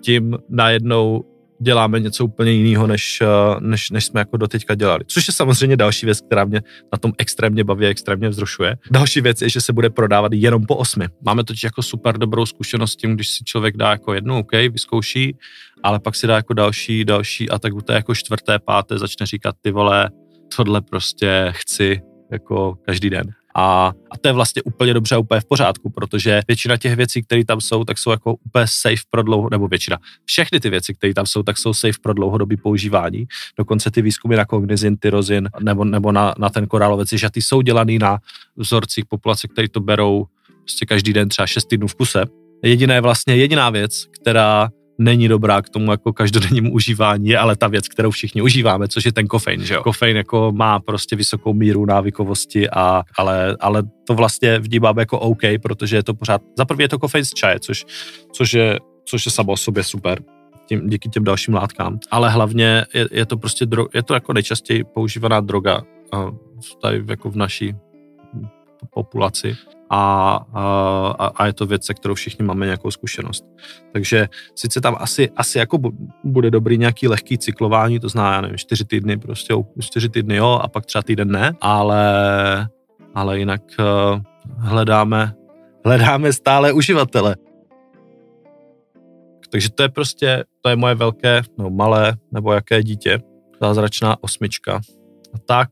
tím 0.00 0.38
najednou 0.48 1.24
děláme 1.62 2.00
něco 2.00 2.24
úplně 2.24 2.50
jiného, 2.52 2.86
než, 2.86 3.20
eh, 3.20 3.26
než, 3.60 3.90
než 3.90 4.04
jsme 4.04 4.20
jako 4.20 4.36
doteďka 4.36 4.74
dělali. 4.74 5.04
Což 5.06 5.28
je 5.28 5.34
samozřejmě 5.34 5.76
další 5.76 6.06
věc, 6.06 6.20
která 6.20 6.44
mě 6.44 6.62
na 6.92 6.98
tom 6.98 7.12
extrémně 7.18 7.64
baví, 7.64 7.86
extrémně 7.86 8.28
vzrušuje. 8.28 8.76
Další 8.90 9.20
věc 9.20 9.42
je, 9.42 9.48
že 9.48 9.60
se 9.60 9.72
bude 9.72 9.90
prodávat 9.90 10.32
jenom 10.32 10.66
po 10.66 10.76
osmi. 10.76 11.08
Máme 11.22 11.44
totiž 11.44 11.62
jako 11.62 11.82
super 11.82 12.18
dobrou 12.18 12.46
zkušenost 12.46 12.92
s 12.92 12.96
tím, 12.96 13.14
když 13.14 13.28
si 13.30 13.44
člověk 13.44 13.76
dá 13.76 13.90
jako 13.90 14.14
jednu, 14.14 14.38
OK, 14.38 14.52
vyzkouší, 14.52 15.36
ale 15.82 16.00
pak 16.00 16.14
si 16.14 16.26
dá 16.26 16.36
jako 16.36 16.54
další, 16.54 17.04
další 17.04 17.50
a 17.50 17.58
tak 17.58 17.74
u 17.74 17.80
té 17.80 17.92
jako 17.92 18.14
čtvrté, 18.14 18.58
páté 18.58 18.98
začne 18.98 19.26
říkat 19.26 19.54
ty 19.60 19.70
vole, 19.70 20.10
tohle 20.56 20.80
prostě 20.80 21.52
chci 21.56 22.00
jako 22.32 22.74
každý 22.86 23.10
den. 23.10 23.26
A, 23.54 23.92
a 24.10 24.18
to 24.20 24.28
je 24.28 24.32
vlastně 24.32 24.62
úplně 24.62 24.94
dobře, 24.94 25.16
úplně 25.16 25.40
v 25.40 25.44
pořádku, 25.44 25.90
protože 25.90 26.40
většina 26.48 26.76
těch 26.76 26.96
věcí, 26.96 27.22
které 27.22 27.44
tam 27.44 27.60
jsou, 27.60 27.84
tak 27.84 27.98
jsou 27.98 28.10
jako 28.10 28.34
úplně 28.34 28.64
safe 28.68 29.02
pro 29.10 29.22
dlouho, 29.22 29.48
nebo 29.50 29.68
většina. 29.68 29.98
Všechny 30.24 30.60
ty 30.60 30.70
věci, 30.70 30.94
které 30.94 31.14
tam 31.14 31.26
jsou, 31.26 31.42
tak 31.42 31.58
jsou 31.58 31.74
safe 31.74 31.98
pro 32.02 32.14
dlouhodobý 32.14 32.56
používání. 32.56 33.26
Dokonce 33.58 33.90
ty 33.90 34.02
výzkumy 34.02 34.36
na 34.36 34.44
kognizin, 34.44 34.96
tyrozin 34.96 35.48
nebo, 35.60 35.84
nebo 35.84 36.12
na, 36.12 36.34
na 36.38 36.48
ten 36.48 36.66
korálovec, 36.66 37.12
že 37.12 37.30
ty 37.30 37.42
jsou 37.42 37.62
dělaný 37.62 37.98
na 37.98 38.18
vzorcích 38.56 39.04
populace, 39.06 39.48
které 39.48 39.68
to 39.68 39.80
berou 39.80 40.26
prostě 40.58 40.86
každý 40.86 41.12
den 41.12 41.28
třeba 41.28 41.46
6 41.46 41.64
týdnů 41.64 41.86
v 41.86 41.94
kuse. 41.94 42.24
Jediné 42.64 43.00
vlastně, 43.00 43.36
jediná 43.36 43.70
věc, 43.70 44.06
která 44.20 44.70
není 44.98 45.28
dobrá 45.28 45.62
k 45.62 45.68
tomu 45.68 45.90
jako 45.90 46.12
každodennímu 46.12 46.72
užívání, 46.72 47.36
ale 47.36 47.56
ta 47.56 47.68
věc, 47.68 47.88
kterou 47.88 48.10
všichni 48.10 48.42
užíváme, 48.42 48.88
což 48.88 49.04
je 49.04 49.12
ten 49.12 49.26
kofein, 49.26 49.64
že 49.64 49.74
jo. 49.74 49.82
Kofein 49.82 50.16
jako 50.16 50.52
má 50.52 50.80
prostě 50.80 51.16
vysokou 51.16 51.54
míru 51.54 51.86
návykovosti, 51.86 52.70
a, 52.70 53.02
ale, 53.18 53.56
ale 53.60 53.82
to 54.06 54.14
vlastně 54.14 54.58
vnímám 54.58 54.98
jako 54.98 55.18
OK, 55.18 55.40
protože 55.62 55.96
je 55.96 56.02
to 56.02 56.14
pořád, 56.14 56.42
za 56.58 56.64
prvé 56.64 56.84
je 56.84 56.88
to 56.88 56.98
kofein 56.98 57.24
z 57.24 57.30
čaje, 57.30 57.60
což, 57.60 57.84
což, 58.32 58.52
je, 58.52 58.78
což 59.04 59.26
je 59.26 59.32
samo 59.32 59.52
o 59.52 59.56
sobě 59.56 59.84
super, 59.84 60.22
tím, 60.68 60.88
díky 60.88 61.08
těm 61.08 61.24
dalším 61.24 61.54
látkám, 61.54 61.98
ale 62.10 62.30
hlavně 62.30 62.84
je, 62.94 63.08
je 63.12 63.26
to 63.26 63.36
prostě, 63.36 63.66
dro, 63.66 63.86
je 63.94 64.02
to 64.02 64.14
jako 64.14 64.32
nejčastěji 64.32 64.84
používaná 64.84 65.40
droga 65.40 65.82
tady 66.82 67.04
jako 67.08 67.30
v 67.30 67.36
naší 67.36 67.74
populaci 68.94 69.56
a, 69.94 70.34
a, 71.18 71.26
a 71.36 71.46
je 71.46 71.52
to 71.52 71.66
věc, 71.66 71.86
se 71.86 71.94
kterou 71.94 72.14
všichni 72.14 72.44
máme 72.44 72.66
nějakou 72.66 72.90
zkušenost. 72.90 73.44
Takže 73.92 74.28
sice 74.54 74.80
tam 74.80 74.96
asi, 74.98 75.30
asi 75.36 75.58
jako 75.58 75.78
bude 76.24 76.50
dobrý 76.50 76.78
nějaký 76.78 77.08
lehký 77.08 77.38
cyklování, 77.38 78.00
to 78.00 78.08
znamená, 78.08 78.34
já 78.34 78.40
nevím, 78.40 78.58
čtyři 78.58 78.84
týdny 78.84 79.18
prostě, 79.18 79.54
čtyři 79.80 80.08
týdny 80.08 80.36
jo 80.36 80.60
a 80.62 80.68
pak 80.68 80.86
třeba 80.86 81.02
týden 81.02 81.30
ne, 81.30 81.52
ale, 81.60 82.04
ale 83.14 83.38
jinak 83.38 83.62
uh, 83.78 84.20
hledáme, 84.58 85.34
hledáme 85.84 86.32
stále 86.32 86.72
uživatele. 86.72 87.36
Takže 89.50 89.70
to 89.70 89.82
je 89.82 89.88
prostě, 89.88 90.44
to 90.60 90.68
je 90.68 90.76
moje 90.76 90.94
velké, 90.94 91.42
no 91.58 91.70
malé, 91.70 92.16
nebo 92.32 92.52
jaké 92.52 92.82
dítě, 92.82 93.20
zázračná 93.60 94.16
osmička. 94.22 94.80
A 95.34 95.38
tak 95.46 95.70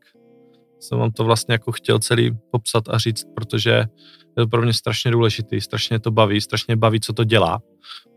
jsem 0.81 0.99
vám 0.99 1.11
to 1.11 1.25
vlastně 1.25 1.53
jako 1.53 1.73
chtěl 1.73 1.99
celý 1.99 2.31
popsat 2.51 2.89
a 2.89 2.99
říct, 2.99 3.25
protože 3.35 3.71
je 3.71 3.87
to 4.37 4.47
pro 4.47 4.63
mě 4.63 4.73
strašně 4.73 5.11
důležitý, 5.11 5.61
strašně 5.61 6.01
to 6.01 6.11
baví, 6.11 6.41
strašně 6.41 6.77
baví, 6.77 7.01
co 7.01 7.13
to 7.13 7.25
dělá. 7.25 7.61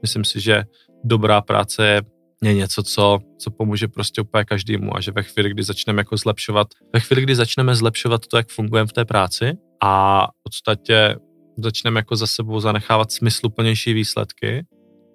Myslím 0.01 0.23
si, 0.23 0.39
že 0.39 0.63
dobrá 1.03 1.41
práce 1.41 2.01
je 2.43 2.53
něco, 2.53 2.83
co, 2.83 3.19
co 3.37 3.51
pomůže 3.51 3.87
prostě 3.87 4.21
úplně 4.21 4.45
každému 4.45 4.97
a 4.97 5.01
že 5.01 5.11
ve 5.11 5.23
chvíli, 5.23 5.49
kdy 5.49 5.63
začneme 5.63 5.99
jako 5.99 6.17
zlepšovat, 6.17 6.67
ve 6.93 6.99
chvíli, 6.99 7.21
kdy 7.21 7.35
začneme 7.35 7.75
zlepšovat 7.75 8.27
to, 8.27 8.37
jak 8.37 8.49
fungujeme 8.49 8.87
v 8.87 8.93
té 8.93 9.05
práci 9.05 9.53
a 9.81 10.25
v 10.27 10.43
podstatě 10.43 11.15
začneme 11.57 11.99
jako 11.99 12.15
za 12.15 12.27
sebou 12.27 12.59
zanechávat 12.59 13.11
smysluplnější 13.11 13.93
výsledky, 13.93 14.65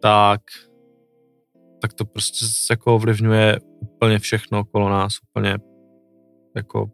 tak, 0.02 0.40
tak 1.82 1.92
to 1.92 2.04
prostě 2.04 2.46
jako 2.70 2.94
ovlivňuje 2.94 3.58
úplně 3.80 4.18
všechno 4.18 4.60
okolo 4.60 4.88
nás, 4.88 5.12
úplně 5.30 5.56
jako 6.56 6.90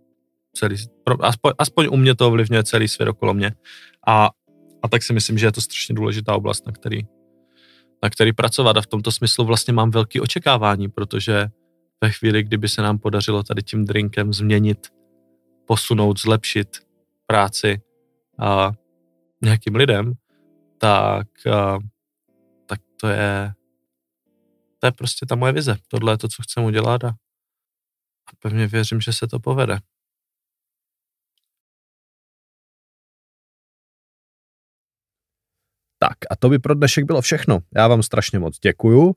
celý, 0.54 0.76
aspoň, 1.20 1.52
aspoň 1.58 1.88
u 1.90 1.96
mě 1.96 2.14
to 2.14 2.26
ovlivňuje 2.26 2.64
celý 2.64 2.88
svět 2.88 3.08
okolo 3.08 3.34
mě. 3.34 3.52
A, 4.06 4.30
a 4.82 4.88
tak 4.88 5.02
si 5.02 5.12
myslím, 5.12 5.38
že 5.38 5.46
je 5.46 5.52
to 5.52 5.60
strašně 5.60 5.94
důležitá 5.94 6.34
oblast, 6.34 6.66
na 6.66 6.72
který, 6.72 7.02
na 8.02 8.10
který 8.10 8.32
pracovat 8.32 8.76
a 8.76 8.82
v 8.82 8.86
tomto 8.86 9.12
smyslu 9.12 9.44
vlastně 9.44 9.72
mám 9.72 9.90
velké 9.90 10.20
očekávání, 10.20 10.88
protože 10.88 11.46
ve 12.04 12.10
chvíli, 12.10 12.42
kdyby 12.42 12.68
se 12.68 12.82
nám 12.82 12.98
podařilo 12.98 13.42
tady 13.42 13.62
tím 13.62 13.84
drinkem 13.84 14.32
změnit, 14.32 14.88
posunout, 15.66 16.20
zlepšit 16.20 16.68
práci 17.26 17.80
a 18.38 18.72
nějakým 19.42 19.74
lidem, 19.74 20.12
tak, 20.78 21.26
a, 21.46 21.78
tak 22.66 22.80
to 23.00 23.08
je 23.08 23.52
to 24.84 24.88
je 24.88 24.92
prostě 24.92 25.26
ta 25.26 25.34
moje 25.34 25.52
vize. 25.52 25.76
Tohle 25.88 26.12
je 26.12 26.18
to, 26.18 26.28
co 26.28 26.42
chcem 26.42 26.64
udělat 26.64 27.04
a, 27.04 27.08
a 28.26 28.30
pevně 28.38 28.66
věřím, 28.66 29.00
že 29.00 29.12
se 29.12 29.26
to 29.26 29.40
povede. 29.40 29.78
Tak 36.08 36.16
a 36.30 36.36
to 36.36 36.48
by 36.48 36.58
pro 36.58 36.74
dnešek 36.74 37.04
bylo 37.04 37.20
všechno. 37.20 37.58
Já 37.76 37.88
vám 37.88 38.02
strašně 38.02 38.38
moc 38.38 38.58
děkuju 38.58 39.14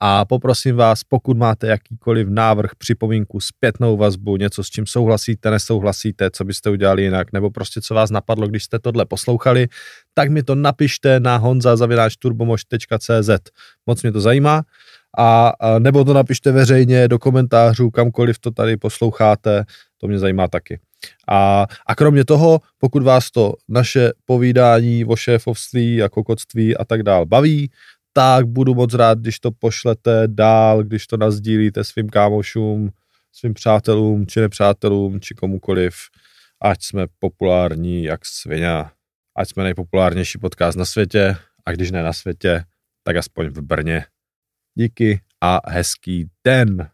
a 0.00 0.24
poprosím 0.24 0.76
vás, 0.76 1.04
pokud 1.04 1.36
máte 1.36 1.66
jakýkoliv 1.66 2.28
návrh, 2.28 2.70
připomínku, 2.78 3.40
zpětnou 3.40 3.96
vazbu, 3.96 4.36
něco 4.36 4.64
s 4.64 4.70
čím 4.70 4.86
souhlasíte, 4.86 5.50
nesouhlasíte, 5.50 6.30
co 6.30 6.44
byste 6.44 6.70
udělali 6.70 7.02
jinak, 7.02 7.32
nebo 7.32 7.50
prostě 7.50 7.80
co 7.80 7.94
vás 7.94 8.10
napadlo, 8.10 8.48
když 8.48 8.64
jste 8.64 8.78
tohle 8.78 9.06
poslouchali, 9.06 9.68
tak 10.14 10.30
mi 10.30 10.42
to 10.42 10.54
napište 10.54 11.20
na 11.20 11.36
honza.turbomož.cz. 11.36 13.30
Moc 13.86 14.02
mě 14.02 14.12
to 14.12 14.20
zajímá. 14.20 14.62
A, 15.18 15.48
a 15.60 15.78
nebo 15.78 16.04
to 16.04 16.14
napište 16.14 16.52
veřejně 16.52 17.08
do 17.08 17.18
komentářů, 17.18 17.90
kamkoliv 17.90 18.38
to 18.38 18.50
tady 18.50 18.76
posloucháte, 18.76 19.64
to 19.98 20.08
mě 20.08 20.18
zajímá 20.18 20.48
taky. 20.48 20.80
A, 21.28 21.66
a 21.86 21.94
kromě 21.94 22.24
toho, 22.24 22.60
pokud 22.78 23.02
vás 23.02 23.30
to 23.30 23.54
naše 23.68 24.12
povídání 24.24 25.04
o 25.04 25.16
šéfovství 25.16 26.02
a 26.02 26.08
kokotství 26.08 26.76
a 26.76 26.84
tak 26.84 27.02
dál 27.02 27.26
baví, 27.26 27.70
tak 28.12 28.46
budu 28.46 28.74
moc 28.74 28.94
rád, 28.94 29.18
když 29.18 29.40
to 29.40 29.50
pošlete 29.50 30.22
dál, 30.26 30.82
když 30.82 31.06
to 31.06 31.16
nazdílíte 31.16 31.84
svým 31.84 32.08
kámošům, 32.08 32.90
svým 33.32 33.54
přátelům, 33.54 34.26
či 34.26 34.40
nepřátelům, 34.40 35.20
či 35.20 35.34
komukoliv, 35.34 35.94
ať 36.62 36.82
jsme 36.82 37.06
populární 37.18 38.04
jak 38.04 38.26
svině, 38.26 38.84
ať 39.36 39.48
jsme 39.48 39.64
nejpopulárnější 39.64 40.38
podcast 40.38 40.78
na 40.78 40.84
světě, 40.84 41.36
a 41.66 41.72
když 41.72 41.90
ne 41.90 42.02
na 42.02 42.12
světě, 42.12 42.64
tak 43.02 43.16
aspoň 43.16 43.46
v 43.46 43.60
Brně. 43.60 44.04
Díky 44.74 45.20
a 45.40 45.60
hezký 45.70 46.26
den. 46.44 46.90